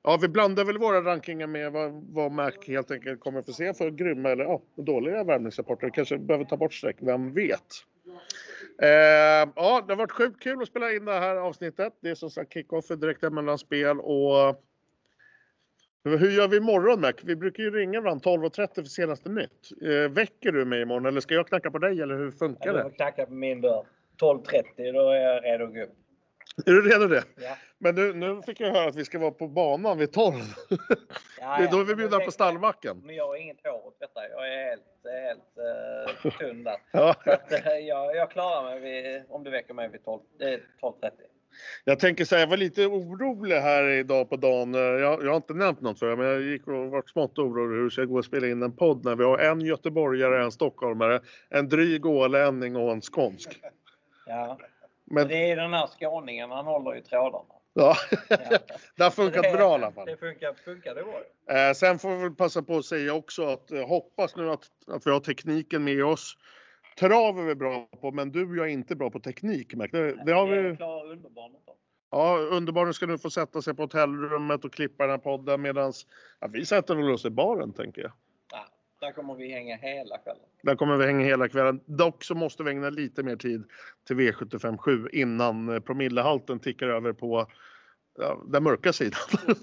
[0.08, 3.74] Ja, vi blandar väl våra rankingar med vad, vad Mac helt enkelt kommer få se
[3.74, 5.90] för grymma eller ja, dåliga värmningsrapporter.
[5.90, 7.60] Kanske behöver ta bort streck, vem vet?
[8.82, 8.88] Eh,
[9.56, 11.92] ja, det har varit sjukt kul att spela in det här avsnittet.
[12.00, 14.62] Det är som sagt kick-off för direkta mellan spel och
[16.04, 17.12] hur gör vi imorgon Mac?
[17.22, 19.70] Vi brukar ju ringa varandra 12.30 för senaste nytt.
[19.82, 22.78] Eh, väcker du mig imorgon eller ska jag knacka på dig eller hur funkar Du
[22.78, 22.82] det?
[22.82, 23.86] får knacka på min dörr.
[24.22, 25.94] 12.30 då är jag redo att gå upp.
[26.66, 27.24] Är du redo det?
[27.36, 27.56] Ja.
[27.78, 30.34] Men nu, nu fick jag höra att vi ska vara på banan vid 12.
[31.40, 33.02] Ja, Det är då vi bjuder på stallbacken.
[33.04, 34.28] Men jag har inget hår åt detta.
[34.28, 36.76] Jag är helt, helt uh, tunn där.
[36.92, 37.14] Ja.
[37.24, 40.46] Så att, eh, jag, jag klarar mig vid, om du väcker mig vid 12, eh,
[40.46, 41.10] 12.30.
[41.84, 44.74] Jag tänker säga, jag var lite orolig här idag på dagen.
[44.74, 47.76] Jag, jag har inte nämnt något för er, men jag gick och var smått orolig
[47.76, 50.52] hur det ska gå att spela in en podd när vi har en göteborgare, en
[50.52, 53.60] stockholmare, en dryg ålänning och en skånsk.
[54.26, 54.58] Ja.
[55.10, 57.54] Men Det är den här skåningen, han håller i trådarna.
[57.74, 57.94] ja,
[58.96, 60.06] det har funkat Det- bra i alla fall.
[60.06, 61.56] Det funkar, funkar det bra.
[61.56, 64.64] Eh, sen får vi väl passa på att säga också att eh, hoppas nu att,
[64.86, 66.36] att vi har tekniken med oss.
[66.98, 69.74] Trav är vi bra på, men du och jag är inte bra på teknik.
[69.74, 69.92] Märk.
[69.92, 70.58] Det, det har vi.
[70.58, 71.74] underbarnet då.
[72.10, 75.92] Ja, underbaren ska nu få sätta sig på hotellrummet och klippa den här podden medan
[76.40, 78.12] ja, vi sätter väl oss i baren tänker jag.
[79.00, 80.42] Där kommer vi hänga hela kvällen.
[80.62, 81.80] Där kommer vi hänga hela kvällen.
[81.86, 83.64] Dock så måste vi ägna lite mer tid
[84.06, 87.46] till V757 innan eh, promillehalten tickar över på
[88.18, 89.20] ja, den mörka sidan.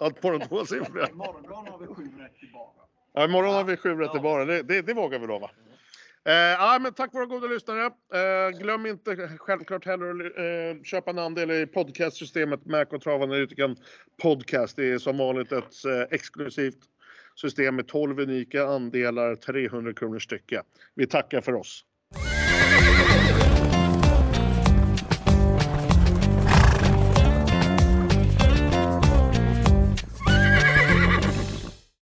[0.00, 1.08] Ja, på de tvåsiffriga.
[1.08, 2.68] Imorgon har vi sju rätt i bara.
[3.12, 4.48] Ja, imorgon har vi sju rätt i baren.
[4.48, 5.50] Det, det, det vågar vi lova.
[6.24, 7.84] Eh, ja, men tack våra goda lyssnare.
[7.86, 13.76] Eh, glöm inte självklart heller att eh, köpa en andel i podcastsystemet Mac och Travanalytiken
[14.22, 14.76] Podcast.
[14.76, 16.78] Det är som vanligt ett eh, exklusivt
[17.40, 20.62] system med 12 unika andelar, 300 kronor stycke.
[20.94, 21.84] Vi tackar för oss.